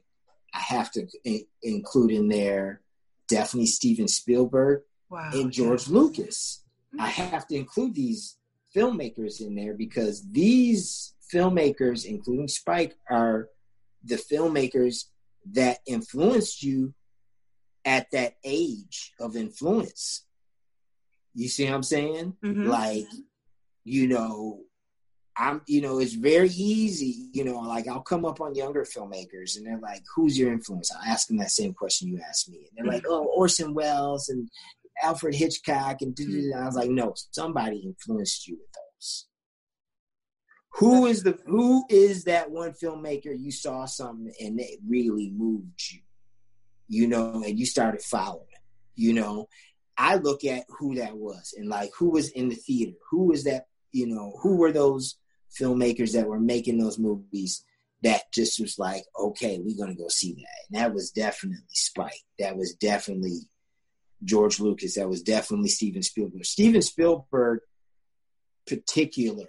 [0.53, 2.83] I have to in- include in there
[3.29, 4.83] definitely Steven Spielberg
[5.15, 5.31] wow.
[5.33, 6.63] and George Lucas.
[6.99, 8.37] I have to include these
[8.75, 13.49] filmmakers in there because these filmmakers, including Spike, are
[14.05, 15.05] the filmmakers
[15.53, 16.95] that influenced you
[17.85, 20.25] at that age of influence.
[21.35, 22.37] You see what I'm saying?
[22.45, 22.67] Mm-hmm.
[22.67, 23.07] Like,
[23.85, 24.61] you know,
[25.37, 29.57] I'm, you know, it's very easy, you know, like I'll come up on younger filmmakers
[29.57, 30.93] and they're like, who's your influence?
[30.93, 32.69] I'll ask them that same question you asked me.
[32.69, 34.49] And they're like, oh, Orson Welles and
[35.03, 36.03] Alfred Hitchcock.
[36.03, 36.59] And mm-hmm.
[36.59, 39.27] I was like, no, somebody influenced you with those.
[40.77, 45.81] Who is the who is that one filmmaker you saw something and it really moved
[45.93, 46.01] you,
[46.89, 48.47] you know, and you started following,
[48.97, 49.49] you know,
[49.97, 53.45] I look at who that was and like who was in the theater, who was
[53.45, 55.17] that, you know, who were those
[55.57, 57.65] filmmakers that were making those movies
[58.03, 60.69] that just was like, okay, we're gonna go see that.
[60.69, 62.25] And that was definitely Spike.
[62.41, 63.49] That was definitely
[64.25, 64.97] George Lucas.
[64.97, 66.45] That was definitely Steven Spielberg.
[66.45, 67.61] Steven Spielberg,
[68.67, 69.49] particular,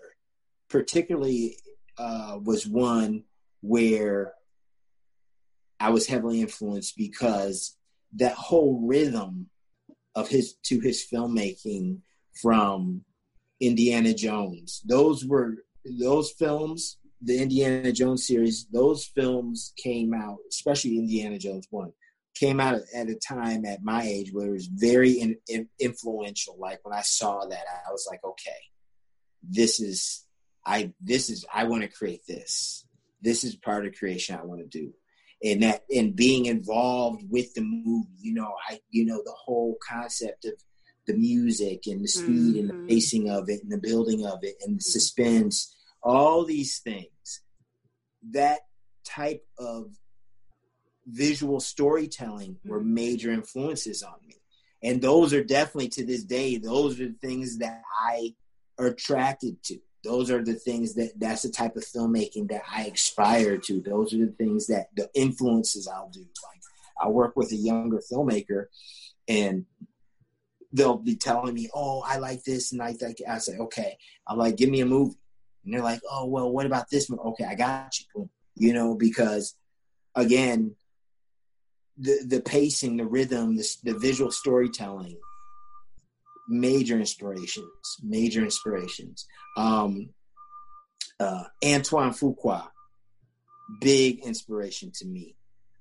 [0.70, 1.58] particularly,
[1.98, 3.24] uh, was one
[3.62, 4.34] where
[5.80, 7.78] I was heavily influenced because
[8.16, 9.50] that whole rhythm
[10.16, 12.00] of his to his filmmaking
[12.42, 13.04] from
[13.60, 14.82] Indiana Jones.
[14.86, 18.68] Those were those films, the Indiana Jones series.
[18.72, 21.92] Those films came out, especially Indiana Jones one,
[22.36, 26.56] came out at a time at my age where it was very in, in, influential.
[26.60, 28.52] Like when I saw that, I was like, okay,
[29.42, 30.26] this is
[30.66, 32.86] I this is I want to create this.
[33.22, 34.94] This is part of creation I want to do
[35.44, 39.78] and that and being involved with the movie you know i you know the whole
[39.88, 40.54] concept of
[41.08, 42.60] the music and the speed mm-hmm.
[42.60, 42.88] and the mm-hmm.
[42.88, 45.00] pacing of it and the building of it and the mm-hmm.
[45.00, 47.42] suspense all these things
[48.32, 48.62] that
[49.06, 49.92] type of
[51.08, 52.94] visual storytelling were mm-hmm.
[52.94, 54.36] major influences on me
[54.84, 58.34] and those are definitely to this day those are the things that i
[58.78, 62.92] are attracted to those are the things that that's the type of filmmaking that I
[62.94, 63.82] aspire to.
[63.82, 66.20] Those are the things that the influences I'll do.
[66.20, 66.62] Like
[67.02, 68.66] I work with a younger filmmaker
[69.28, 69.66] and
[70.72, 73.98] they'll be telling me, Oh, I like this and I like I say, Okay.
[74.28, 75.18] I'm like, give me a movie.
[75.66, 77.20] And they're like, Oh, well, what about this one?
[77.20, 78.30] Okay, I got you.
[78.54, 79.56] You know, because
[80.14, 80.76] again,
[81.98, 85.18] the the pacing, the rhythm, the, the visual storytelling,
[86.48, 89.28] major inspirations, major inspirations.
[89.58, 90.10] Um,
[91.20, 92.68] uh, Antoine Fuqua,
[93.80, 95.36] big inspiration to me.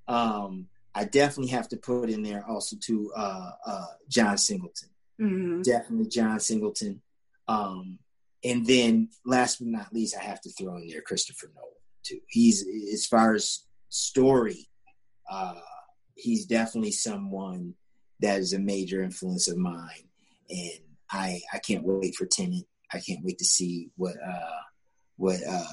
[0.06, 4.90] Um, I definitely have to put in there also to uh, uh, John Singleton.
[5.20, 5.62] Mm-hmm.
[5.62, 7.02] Definitely John Singleton.
[7.48, 7.98] Um,
[8.44, 11.70] and then last but not least, I have to throw in there Christopher Nolan
[12.04, 12.20] too.
[12.28, 14.68] He's as far as story,
[15.30, 15.54] uh,
[16.14, 17.74] he's definitely someone
[18.20, 20.08] that is a major influence of mine
[20.50, 22.64] and I I can't wait for Tenet.
[22.92, 24.62] I can't wait to see what uh
[25.16, 25.64] what uh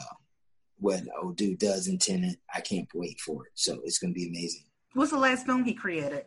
[0.79, 1.03] what
[1.35, 2.37] dude does in Tenet.
[2.53, 3.51] I can't wait for it.
[3.55, 4.65] So it's gonna be amazing.
[4.93, 6.25] What's the last film he created?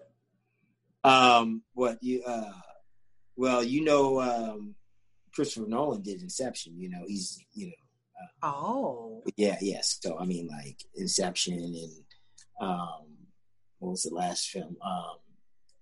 [1.03, 2.53] Um, what you uh,
[3.37, 4.75] well, you know, um,
[5.35, 6.81] Christopher Nolan did Inception.
[6.81, 7.73] You know, he's you know.
[8.43, 9.23] Uh, oh.
[9.37, 9.59] Yeah.
[9.61, 9.99] Yes.
[10.03, 12.05] So I mean, like Inception and
[12.61, 13.14] um,
[13.85, 15.16] what was the last film um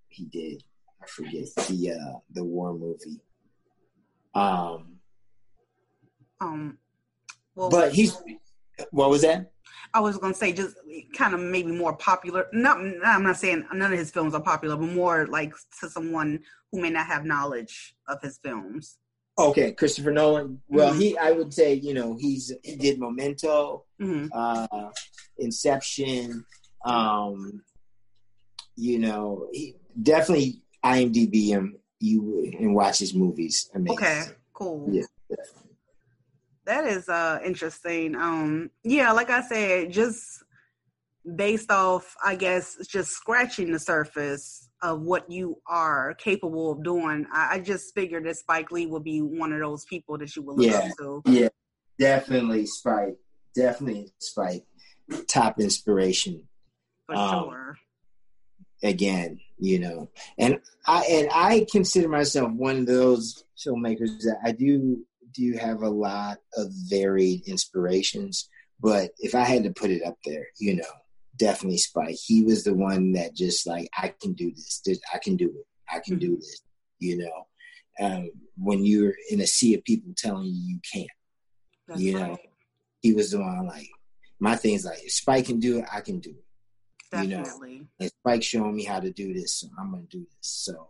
[0.09, 0.63] he did?
[1.01, 3.21] I forget the uh, the war movie.
[4.35, 4.99] Um,
[6.41, 6.79] um,
[7.55, 8.21] well, but he's
[8.91, 9.53] what was that?
[9.95, 10.77] I was gonna say just
[11.17, 12.47] kind of maybe more popular.
[12.53, 16.41] Not, I'm not saying none of his films are popular, but more like to someone
[16.71, 18.99] who may not have knowledge of his films.
[19.39, 20.61] Okay, Christopher Nolan.
[20.69, 21.01] Well, mm-hmm.
[21.01, 24.27] he I would say you know he's he did Memento, mm-hmm.
[24.33, 24.91] uh,
[25.39, 26.45] Inception.
[26.85, 27.63] Um,
[28.83, 33.71] you know, he definitely IMDb him you and watch his movies.
[33.75, 33.97] Amazing.
[33.97, 34.23] Okay,
[34.53, 34.89] cool.
[34.91, 35.05] Yeah.
[36.65, 38.17] That is uh interesting.
[38.17, 40.43] Um yeah, like I said, just
[41.37, 47.25] based off I guess just scratching the surface of what you are capable of doing.
[47.33, 50.43] I, I just figured that Spike Lee would be one of those people that you
[50.43, 51.23] would look yeah, up to.
[51.27, 51.49] Yeah,
[52.01, 53.17] definitely Spike.
[53.55, 54.65] Definitely Spike.
[55.29, 56.49] Top inspiration.
[57.07, 57.79] For Um, sure.
[58.83, 60.11] Again, you know.
[60.39, 65.83] And I and I consider myself one of those filmmakers that I do do have
[65.83, 68.49] a lot of varied inspirations.
[68.81, 70.83] But if I had to put it up there, you know,
[71.37, 72.17] definitely Spike.
[72.25, 74.83] He was the one that just like I can do this.
[75.13, 75.67] I can do it.
[75.93, 76.63] I can do this.
[76.99, 81.11] You know, um, when you're in a sea of people telling you you can't,
[81.89, 82.51] That's you know, right.
[83.01, 83.67] he was the one.
[83.67, 83.89] Like
[84.39, 86.45] my thing is like, if Spike can do it, I can do it.
[87.15, 87.45] You know.
[87.45, 87.87] Definitely.
[88.01, 90.49] and Spike showing me how to do this, so I'm gonna do this.
[90.49, 90.89] So,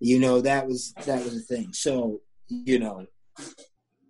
[0.00, 1.72] you know, that was that was the thing.
[1.72, 3.06] So, you know,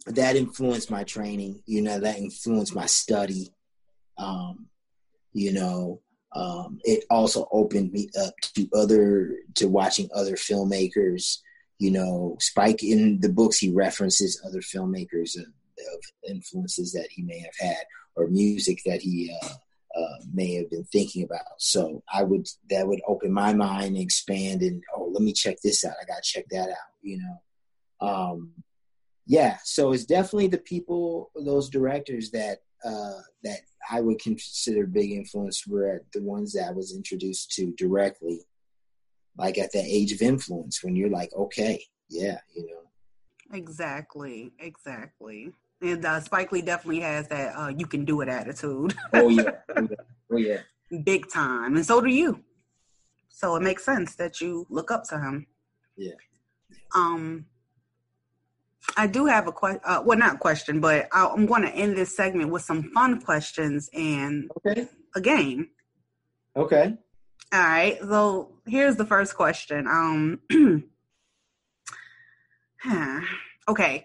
[0.07, 1.63] that influenced my training.
[1.67, 3.55] You know, that influenced my study.
[4.19, 4.67] Um,
[5.33, 6.01] you know,
[6.35, 11.39] um, it also opened me up to other to watching other filmmakers.
[11.79, 17.23] You know, Spike in the books he references other filmmakers of, of influences that he
[17.23, 17.85] may have had
[18.17, 19.49] or music that he uh,
[19.99, 21.41] uh, may have been thinking about.
[21.59, 25.57] So I would that would open my mind and expand and oh let me check
[25.63, 25.95] this out.
[26.01, 28.07] I gotta check that out, you know.
[28.09, 28.53] Um
[29.27, 35.13] yeah, so it's definitely the people, those directors that uh that I would consider big
[35.13, 38.43] influence were the ones that I was introduced to directly,
[39.37, 43.57] like at that age of influence when you're like, okay, yeah, you know.
[43.57, 44.53] Exactly.
[44.59, 45.53] Exactly.
[45.81, 48.95] And uh, Spike Lee definitely has that uh, you can do it attitude.
[49.14, 49.51] Oh yeah.
[49.76, 49.97] oh yeah.
[50.33, 50.59] Oh yeah.
[51.05, 51.76] Big time.
[51.76, 52.43] And so do you.
[53.29, 55.47] So it makes sense that you look up to him.
[55.97, 56.14] Yeah.
[56.95, 57.47] Um,
[58.97, 59.81] I do have a question.
[59.85, 63.20] Uh, well, not question, but I, I'm going to end this segment with some fun
[63.20, 64.89] questions and Okay.
[65.14, 65.68] a game.
[66.57, 66.95] Okay.
[67.53, 67.99] All right.
[68.01, 69.87] So here's the first question.
[69.87, 70.41] Um,
[73.68, 74.05] okay.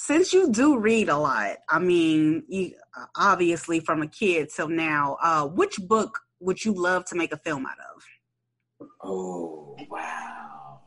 [0.00, 2.70] Since you do read a lot, I mean, you
[3.16, 7.36] obviously from a kid till now, uh, which book would you love to make a
[7.36, 8.88] film out of?
[9.02, 10.82] Oh wow.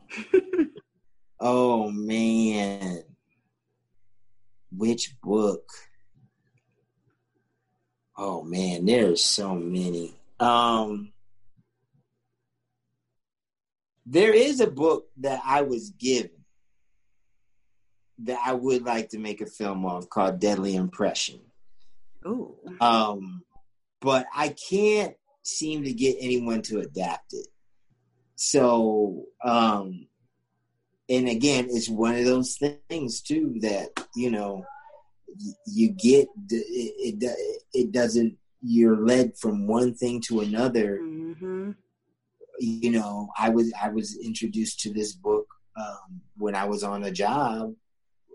[1.40, 3.02] oh man.
[4.74, 5.68] Which book?
[8.16, 10.14] Oh man, there's so many.
[10.40, 11.12] Um
[14.06, 16.41] there is a book that I was given
[18.24, 21.40] that I would like to make a film of called Deadly Impression.
[22.26, 22.56] Ooh.
[22.80, 23.42] Um,
[24.00, 27.48] but I can't seem to get anyone to adapt it.
[28.36, 30.06] So, um,
[31.08, 32.58] and again, it's one of those
[32.88, 34.64] things too that you know
[35.66, 37.20] you get it.
[37.20, 38.36] It, it doesn't.
[38.60, 40.98] You're led from one thing to another.
[40.98, 41.72] hmm
[42.58, 45.46] You know, I was I was introduced to this book
[45.76, 47.74] um, when I was on a job.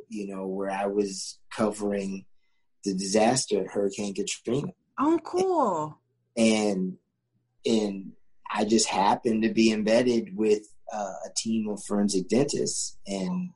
[0.10, 2.26] You know, where I was covering
[2.84, 5.97] the disaster at Hurricane Katrina Oh, cool.
[6.36, 6.97] and
[7.66, 8.14] and
[8.51, 13.49] I just happened to be embedded with uh, a team of forensic dentists, and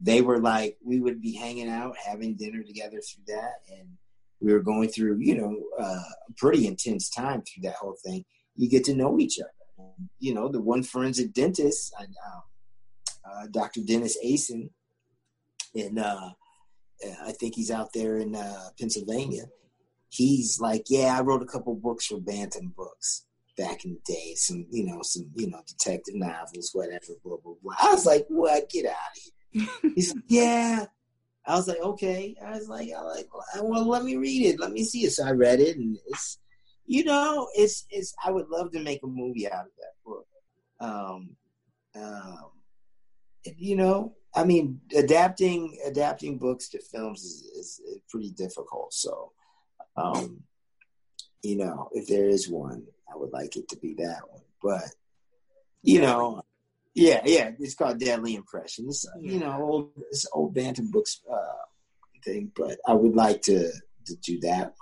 [0.00, 3.88] they were like, we would be hanging out, having dinner together through that, and
[4.40, 8.24] we were going through, you know, uh, a pretty intense time through that whole thing.
[8.54, 9.50] You get to know each other.
[9.78, 12.04] And, you know, the one forensic dentist, uh,
[13.28, 13.80] uh, Dr.
[13.84, 14.70] Dennis Asen,
[15.78, 16.30] and uh,
[17.24, 19.44] I think he's out there in uh, Pennsylvania
[20.10, 23.24] he's like, yeah, I wrote a couple books for Bantam Books
[23.56, 27.54] back in the day, some you know, some you know, detective novels, whatever, blah blah
[27.62, 27.74] blah.
[27.80, 28.70] I was like, what?
[28.70, 29.68] Get out of here.
[29.94, 30.86] He's like, yeah.
[31.46, 32.36] I was like, okay.
[32.44, 33.28] I was like, I like,
[33.62, 34.60] well, let me read it.
[34.60, 35.12] Let me see it.
[35.12, 36.38] So I read it, and it's,
[36.84, 38.14] you know, it's it's.
[38.24, 40.26] I would love to make a movie out of that book.
[40.80, 41.36] Um,
[41.96, 42.50] um,
[43.56, 48.94] you know, I mean, adapting adapting books to films is, is, pretty difficult.
[48.94, 49.32] So,
[49.96, 50.44] um,
[51.42, 54.42] you know, if there is one, I would like it to be that one.
[54.62, 54.94] But
[55.82, 56.42] you know,
[56.94, 58.86] yeah, yeah, it's called Deadly Impression.
[58.88, 61.64] It's uh, you know, old it's old Bantam books uh,
[62.24, 63.72] thing, but I would like to
[64.06, 64.72] to do that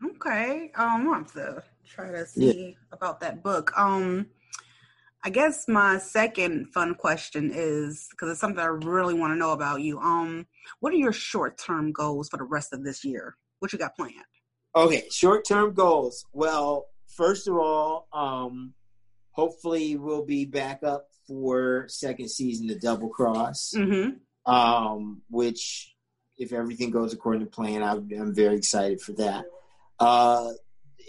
[0.00, 0.12] one.
[0.12, 0.70] Okay.
[0.76, 3.76] Um, I'll have to try to see about that book.
[3.76, 4.26] Um,
[5.24, 9.52] I guess my second fun question is because it's something I really want to know
[9.52, 9.98] about you.
[9.98, 10.46] Um,
[10.80, 13.36] what are your short term goals for the rest of this year?
[13.58, 14.14] What you got planned?
[14.76, 16.24] Okay, short term goals.
[16.32, 18.74] Well, first of all, um,
[19.32, 24.50] hopefully we'll be back up for second season of Double Cross, Mm-hmm.
[24.52, 25.94] um, which,
[26.38, 29.44] if everything goes according to plan, I'm, I'm very excited for that.
[29.98, 30.52] Uh,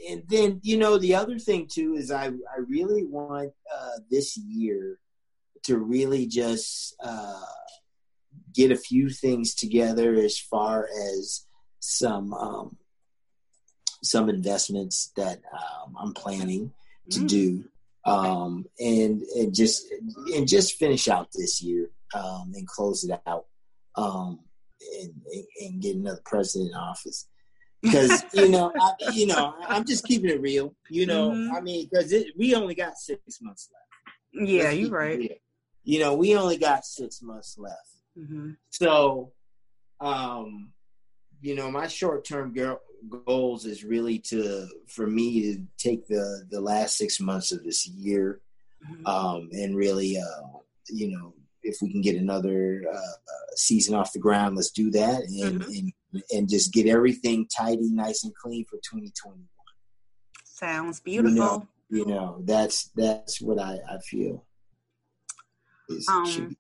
[0.08, 4.38] and then you know the other thing too is I I really want uh, this
[4.38, 5.00] year
[5.64, 7.42] to really just uh,
[8.54, 11.46] get a few things together as far as
[11.80, 12.78] some um,
[14.04, 16.72] some investments that um, I'm planning
[17.12, 17.28] to mm.
[17.28, 17.64] do,
[18.06, 19.86] um, and and just
[20.36, 23.46] and just finish out this year um, and close it out,
[23.96, 24.40] um,
[25.02, 25.14] and,
[25.62, 27.28] and get another president in office.
[27.82, 30.76] Because you know, I, you know, I'm just keeping it real.
[30.90, 31.56] You know, mm-hmm.
[31.56, 34.50] I mean, because we only got six months left.
[34.50, 35.40] Yeah, you're right.
[35.84, 37.76] You know, we only got six months left.
[38.18, 38.52] Mm-hmm.
[38.70, 39.32] So,
[40.00, 40.72] um,
[41.42, 42.54] you know, my short term
[43.26, 47.88] goals is really to for me to take the the last six months of this
[47.88, 48.42] year,
[48.86, 49.06] mm-hmm.
[49.06, 51.34] um, and really, uh, you know,
[51.64, 55.62] if we can get another uh, uh season off the ground, let's do that, and,
[55.62, 55.72] mm-hmm.
[55.72, 55.94] and
[56.32, 59.46] and just get everything tidy, nice and clean for 2021.
[60.44, 61.32] Sounds beautiful.
[61.32, 64.46] You know, you know that's that's what I I feel.
[66.08, 66.56] Um,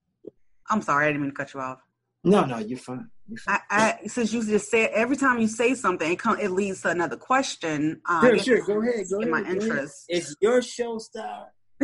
[0.69, 1.79] I'm sorry, I didn't mean to cut you off.
[2.23, 3.09] No, no, you're fine.
[3.27, 3.59] You're fine.
[3.69, 6.81] I, I, since you just said every time you say something, it, come, it leads
[6.81, 8.01] to another question.
[8.07, 8.65] Uh, sure, sure.
[8.65, 9.05] Go ahead.
[9.09, 9.45] Go in ahead.
[9.45, 10.05] my interest.
[10.09, 11.47] It's your show, star.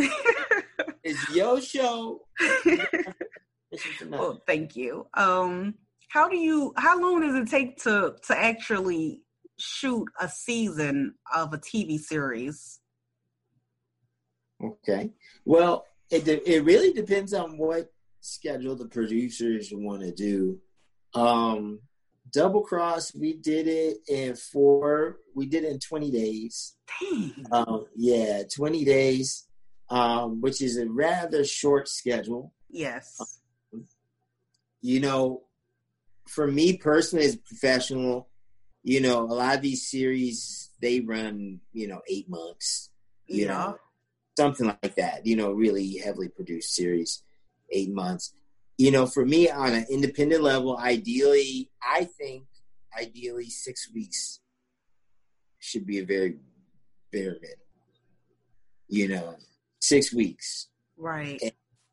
[1.03, 2.21] it's your show.
[4.09, 5.07] well, thank you.
[5.13, 5.75] Um,
[6.15, 6.73] how do you?
[6.77, 9.21] How long does it take to to actually
[9.59, 12.79] shoot a season of a TV series?
[14.63, 15.11] Okay.
[15.43, 20.57] Well, it it really depends on what schedule the producers want to do.
[21.13, 21.79] Um,
[22.31, 25.17] Double Cross, we did it in four.
[25.35, 26.77] We did it in twenty days.
[27.51, 29.47] Um, yeah, twenty days,
[29.89, 32.53] um, which is a rather short schedule.
[32.69, 33.39] Yes.
[33.73, 33.85] Um,
[34.81, 35.45] you know,
[36.27, 38.29] for me personally, as a professional,
[38.83, 42.91] you know, a lot of these series they run, you know, eight months.
[43.27, 43.47] You yeah.
[43.47, 43.77] know,
[44.37, 45.25] something like that.
[45.25, 47.23] You know, really heavily produced series
[47.71, 48.33] eight months.
[48.77, 52.45] You know, for me on an independent level, ideally, I think
[52.97, 54.41] ideally six weeks
[55.59, 56.37] should be a very
[57.11, 57.57] bare minimum.
[58.87, 59.35] You know,
[59.79, 60.67] six weeks.
[60.97, 61.39] Right.
[61.41, 61.51] And,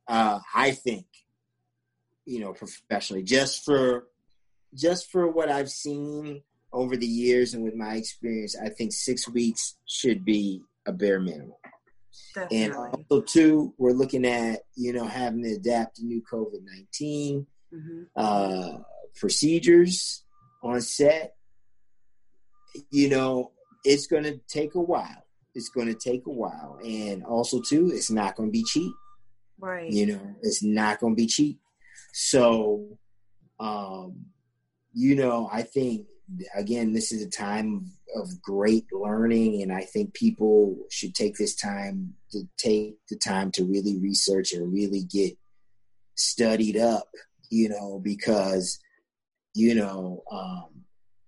[0.08, 1.06] uh, I think,
[2.26, 4.08] you know, professionally, just for
[4.74, 6.42] just for what I've seen
[6.72, 11.20] over the years and with my experience, I think six weeks should be a bare
[11.20, 11.52] minimum.
[12.34, 12.62] Definitely.
[12.62, 17.46] And also, too, we're looking at you know having to adapt to new COVID 19
[17.74, 18.02] mm-hmm.
[18.16, 18.78] uh,
[19.14, 20.24] procedures
[20.62, 21.34] on set.
[22.90, 23.52] You know,
[23.84, 25.24] it's going to take a while.
[25.54, 28.92] It's going to take a while, and also too, it's not going to be cheap.
[29.58, 29.90] Right.
[29.90, 31.60] You know, it's not going to be cheap.
[32.12, 32.98] So,
[33.60, 34.26] um,
[34.92, 36.06] you know, I think
[36.54, 41.54] again, this is a time of great learning, and I think people should take this
[41.54, 45.36] time to take the time to really research and really get
[46.14, 47.08] studied up,
[47.50, 48.78] you know, because
[49.54, 50.68] you know um,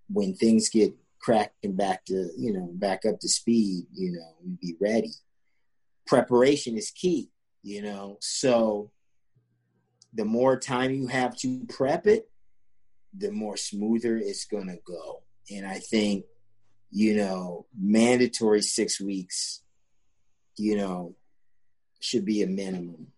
[0.09, 4.75] when things get cracking back to you know back up to speed, you know, be
[4.81, 5.13] ready.
[6.07, 7.31] Preparation is key,
[7.63, 8.91] you know, so
[10.13, 12.29] the more time you have to prep it
[13.17, 15.23] the more smoother it's going to go.
[15.51, 16.25] And I think,
[16.91, 19.63] you know, mandatory six weeks,
[20.57, 21.17] you know,
[22.01, 23.09] should be a minimum.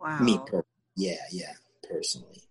[0.00, 0.18] Wow.
[0.20, 0.64] Me, per-
[0.96, 1.52] yeah, yeah,
[1.88, 2.42] personally.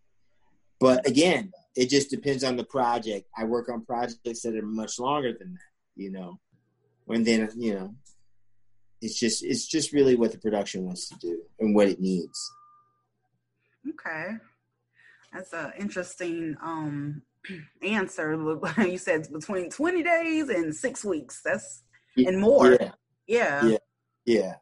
[0.79, 3.27] But again, it just depends on the project.
[3.37, 6.39] I work on projects that are much longer than that, you know.
[7.07, 7.95] And then, you know,
[9.01, 12.51] it's just it's just really what the production wants to do and what it needs.
[13.89, 14.37] Okay.
[15.33, 17.21] That's an interesting um,
[17.81, 18.33] answer.
[18.77, 21.41] you said between 20 days and six weeks.
[21.43, 21.83] That's
[22.17, 22.71] and more.
[22.71, 22.91] Yeah.
[23.27, 23.65] Yeah.
[23.65, 23.77] Yeah.
[24.25, 24.53] yeah.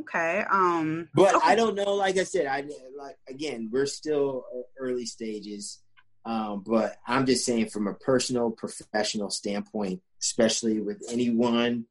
[0.00, 0.44] Okay.
[0.50, 1.46] Um but okay.
[1.46, 2.64] I don't know like I said I
[2.96, 4.44] like again we're still
[4.78, 5.80] early stages
[6.24, 11.86] um but I'm just saying from a personal professional standpoint especially with anyone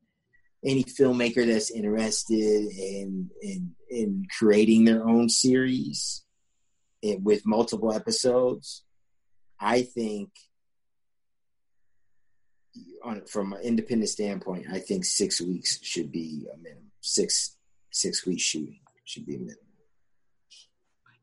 [0.64, 6.25] any filmmaker that's interested in in in creating their own series
[7.02, 8.84] it, with multiple episodes,
[9.60, 10.30] I think
[13.04, 16.92] on from an independent standpoint, I think six weeks should be a minimum.
[17.02, 17.58] Six
[17.92, 19.60] six weeks shooting should be a minimum.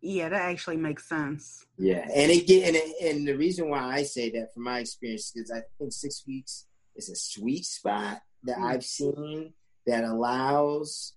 [0.01, 1.65] Yeah, that actually makes sense.
[1.79, 5.33] Yeah, and it get and and the reason why I say that from my experience
[5.37, 6.67] is I think six weeks
[6.97, 8.65] is a sweet spot that mm.
[8.65, 9.53] I've seen
[9.87, 11.15] that allows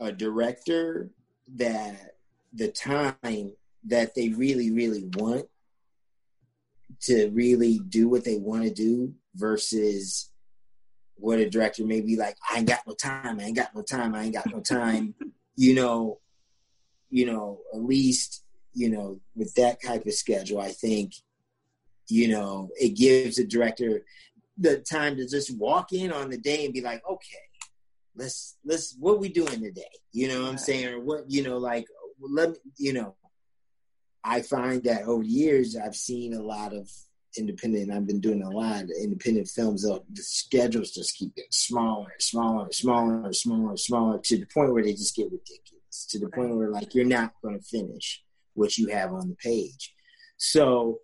[0.00, 1.10] a director
[1.54, 2.15] that
[2.56, 3.52] the time
[3.84, 5.46] that they really, really want
[7.02, 10.30] to really do what they want to do versus
[11.16, 13.82] what a director may be like, I ain't got no time, I ain't got no
[13.82, 15.14] time, I ain't got no time.
[15.56, 16.18] you know,
[17.10, 21.14] you know, at least, you know, with that type of schedule, I think,
[22.08, 24.02] you know, it gives the director
[24.58, 27.38] the time to just walk in on the day and be like, okay,
[28.14, 29.82] let's let's what we doing today?
[30.12, 30.86] You know what I'm saying?
[30.88, 31.86] Or what, you know, like
[32.20, 33.16] let me, you know,
[34.24, 36.90] I find that over the years I've seen a lot of
[37.38, 37.92] independent.
[37.92, 39.82] I've been doing a lot of independent films.
[39.82, 44.38] The schedules just keep getting smaller and smaller and smaller and smaller and smaller to
[44.38, 46.06] the point where they just get ridiculous.
[46.10, 48.22] To the point where like you're not going to finish
[48.54, 49.94] what you have on the page.
[50.36, 51.00] So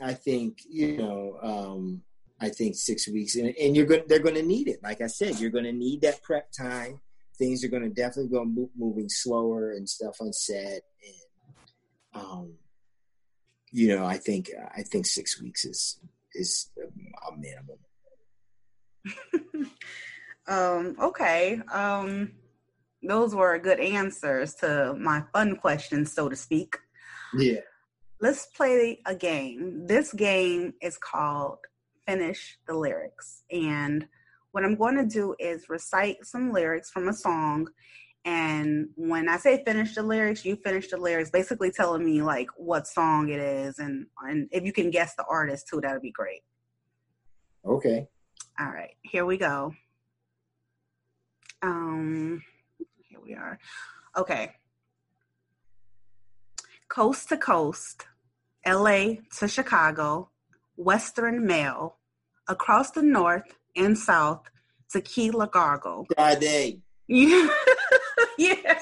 [0.00, 1.38] I think you know.
[1.42, 2.02] Um,
[2.40, 4.04] I think six weeks, and, and you're going.
[4.08, 4.82] They're going to need it.
[4.82, 7.00] Like I said, you're going to need that prep time.
[7.40, 10.82] Things are going to definitely go move, moving slower and stuff on set,
[12.14, 12.52] and um,
[13.72, 15.98] you know, I think I think six weeks is
[16.34, 16.70] is
[17.26, 17.78] a minimum.
[20.46, 21.60] um, okay.
[21.72, 22.32] Um,
[23.02, 26.76] those were good answers to my fun questions, so to speak.
[27.34, 27.60] Yeah.
[28.20, 29.86] Let's play a game.
[29.86, 31.58] This game is called
[32.06, 33.44] Finish the Lyrics.
[33.50, 34.06] And
[34.52, 37.68] what I'm going to do is recite some lyrics from a song
[38.24, 42.48] and when I say finish the lyrics, you finish the lyrics, basically telling me like
[42.56, 46.02] what song it is, and and if you can guess the artist too, that would
[46.02, 46.42] be great.
[47.64, 48.08] Okay.
[48.58, 49.74] All right, here we go.
[51.62, 52.42] Um,
[53.08, 53.58] here we are.
[54.16, 54.52] Okay.
[56.88, 58.06] Coast to coast,
[58.64, 59.20] L.A.
[59.38, 60.30] to Chicago,
[60.76, 61.96] Western Mail,
[62.48, 64.48] across the North and South,
[64.92, 66.06] to Key Largo.
[66.14, 66.80] Friday.
[67.12, 67.48] Yeah.
[68.38, 68.54] yeah.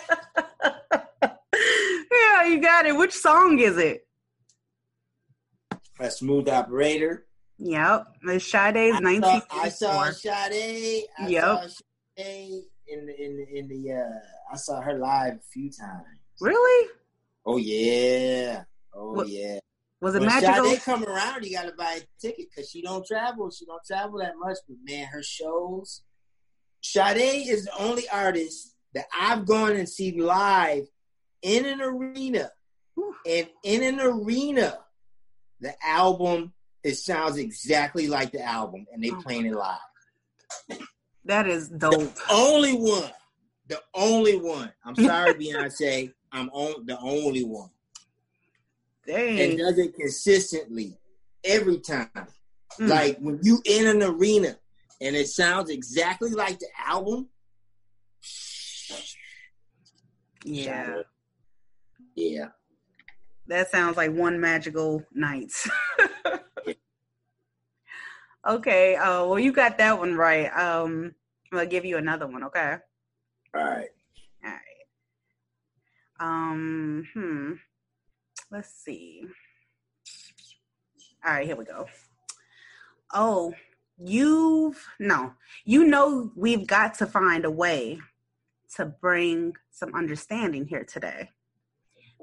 [1.24, 2.94] yeah, you got it.
[2.94, 4.06] Which song is it?
[5.98, 7.24] A smooth operator.
[7.56, 8.06] Yep.
[8.24, 9.60] It's Sade's 1964.
[9.60, 11.04] I saw Sade.
[11.18, 11.42] I yep.
[11.42, 11.66] saw
[12.18, 16.04] Sade in the, in the, in the uh, I saw her live a few times.
[16.40, 16.90] Really?
[17.46, 18.64] Oh yeah.
[18.94, 19.58] Oh what, yeah.
[20.00, 20.64] Was it when magical?
[20.64, 23.50] Sade come around, you gotta buy a ticket because she don't travel.
[23.50, 26.02] She don't travel that much, but man, her shows.
[26.80, 30.86] Sade is the only artist that I've gone and seen live
[31.42, 32.50] in an arena.
[33.26, 34.78] And in an arena,
[35.60, 36.52] the album
[36.84, 39.78] it sounds exactly like the album, and they oh playing it live.
[41.24, 41.92] That is dope.
[41.92, 43.10] The only one.
[43.68, 44.72] The only one.
[44.84, 46.12] I'm sorry, Beyonce.
[46.32, 47.70] I'm on the only one.
[49.08, 49.40] Dang.
[49.40, 50.98] And does it consistently
[51.42, 52.10] every time.
[52.78, 52.88] Mm.
[52.88, 54.56] Like when you in an arena
[55.00, 57.28] and it sounds exactly like the album,
[60.44, 61.02] yeah.
[62.14, 62.48] Yeah.
[63.46, 65.52] That sounds like one magical night.
[68.46, 68.96] okay.
[68.96, 70.46] Uh, well, you got that one right.
[70.48, 71.14] Um,
[71.50, 72.44] I'm gonna give you another one.
[72.44, 72.76] Okay.
[73.54, 73.88] All right.
[74.44, 74.60] All right.
[76.20, 77.06] Um.
[77.14, 77.52] Hmm.
[78.58, 79.22] Let's see.
[81.24, 81.46] All right.
[81.46, 81.86] Here we go.
[83.14, 83.54] Oh,
[83.96, 85.34] you've no.
[85.64, 88.00] You know we've got to find a way
[88.74, 91.30] to bring some understanding here today.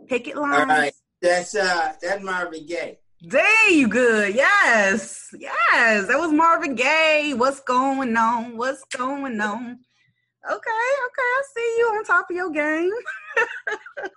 [0.10, 0.58] Picket lines.
[0.58, 0.94] All right.
[1.22, 3.00] That's uh that's Marvin Gaye.
[3.22, 4.36] There you good.
[4.36, 5.34] Yes.
[5.40, 6.08] Yes.
[6.10, 7.34] That was Marvin Gaye.
[7.34, 8.58] What's going on?
[8.58, 9.80] What's going on?
[10.52, 11.22] Okay, okay.
[11.22, 12.92] I see you on top of your game.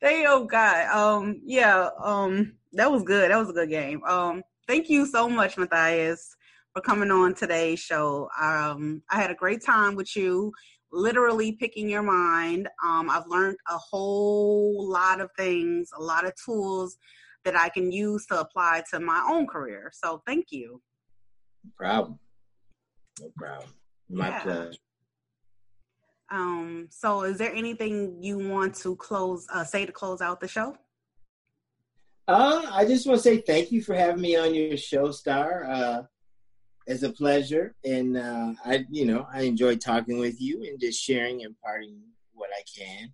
[0.00, 3.30] there you go, Um, yeah, um, that was good.
[3.30, 4.02] That was a good game.
[4.04, 6.36] Um, thank you so much, Matthias,
[6.72, 8.28] for coming on today's show.
[8.40, 10.52] Um, I had a great time with you
[10.94, 12.68] literally picking your mind.
[12.84, 16.96] Um, I've learned a whole lot of things, a lot of tools
[17.44, 19.90] that I can use to apply to my own career.
[19.92, 20.80] So thank you.
[21.64, 22.18] No problem.
[23.20, 23.68] No problem.
[24.08, 24.42] My yeah.
[24.42, 24.72] pleasure.
[26.30, 30.48] Um, so is there anything you want to close uh, say to close out the
[30.48, 30.76] show?
[32.26, 35.64] Uh, I just want to say thank you for having me on your show, Star.
[35.64, 36.02] Uh,
[36.86, 41.02] it's a pleasure, and uh, I, you know, I enjoy talking with you and just
[41.02, 42.00] sharing and imparting
[42.32, 43.12] what I can.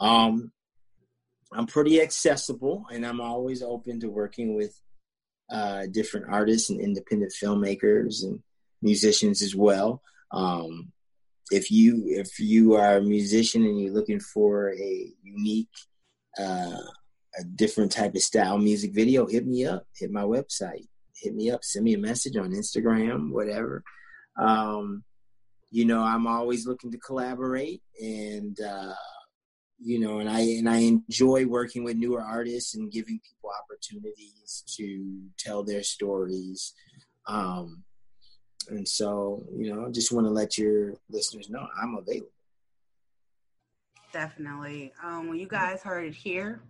[0.00, 0.52] Um,
[1.52, 4.80] I'm pretty accessible, and I'm always open to working with
[5.50, 8.40] uh, different artists and independent filmmakers and
[8.80, 10.02] musicians as well.
[10.30, 10.92] Um,
[11.50, 15.68] if you if you are a musician and you're looking for a unique,
[16.38, 16.82] uh,
[17.38, 19.86] a different type of style music video, hit me up.
[19.94, 20.86] Hit my website
[21.22, 23.82] hit me up, send me a message on Instagram, whatever.
[24.36, 25.04] Um,
[25.70, 28.92] you know, I'm always looking to collaborate and uh,
[29.78, 34.64] you know, and I and I enjoy working with newer artists and giving people opportunities
[34.76, 36.74] to tell their stories.
[37.26, 37.84] Um,
[38.68, 42.28] and so, you know, just want to let your listeners know I'm available.
[44.12, 44.92] Definitely.
[45.02, 46.62] Um, well, you guys heard it here.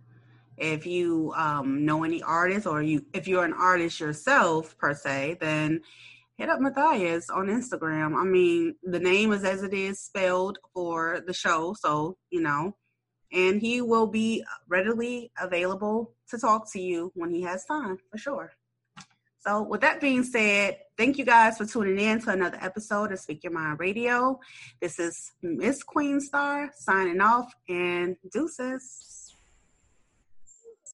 [0.57, 5.37] If you um, know any artists, or you if you're an artist yourself per se,
[5.41, 5.81] then
[6.37, 8.15] hit up Matthias on Instagram.
[8.15, 12.75] I mean, the name is as it is spelled for the show, so you know,
[13.31, 18.17] and he will be readily available to talk to you when he has time for
[18.17, 18.53] sure.
[19.45, 23.19] So, with that being said, thank you guys for tuning in to another episode of
[23.19, 24.39] Speak Your Mind Radio.
[24.79, 29.22] This is Miss Queen Star signing off and deuces.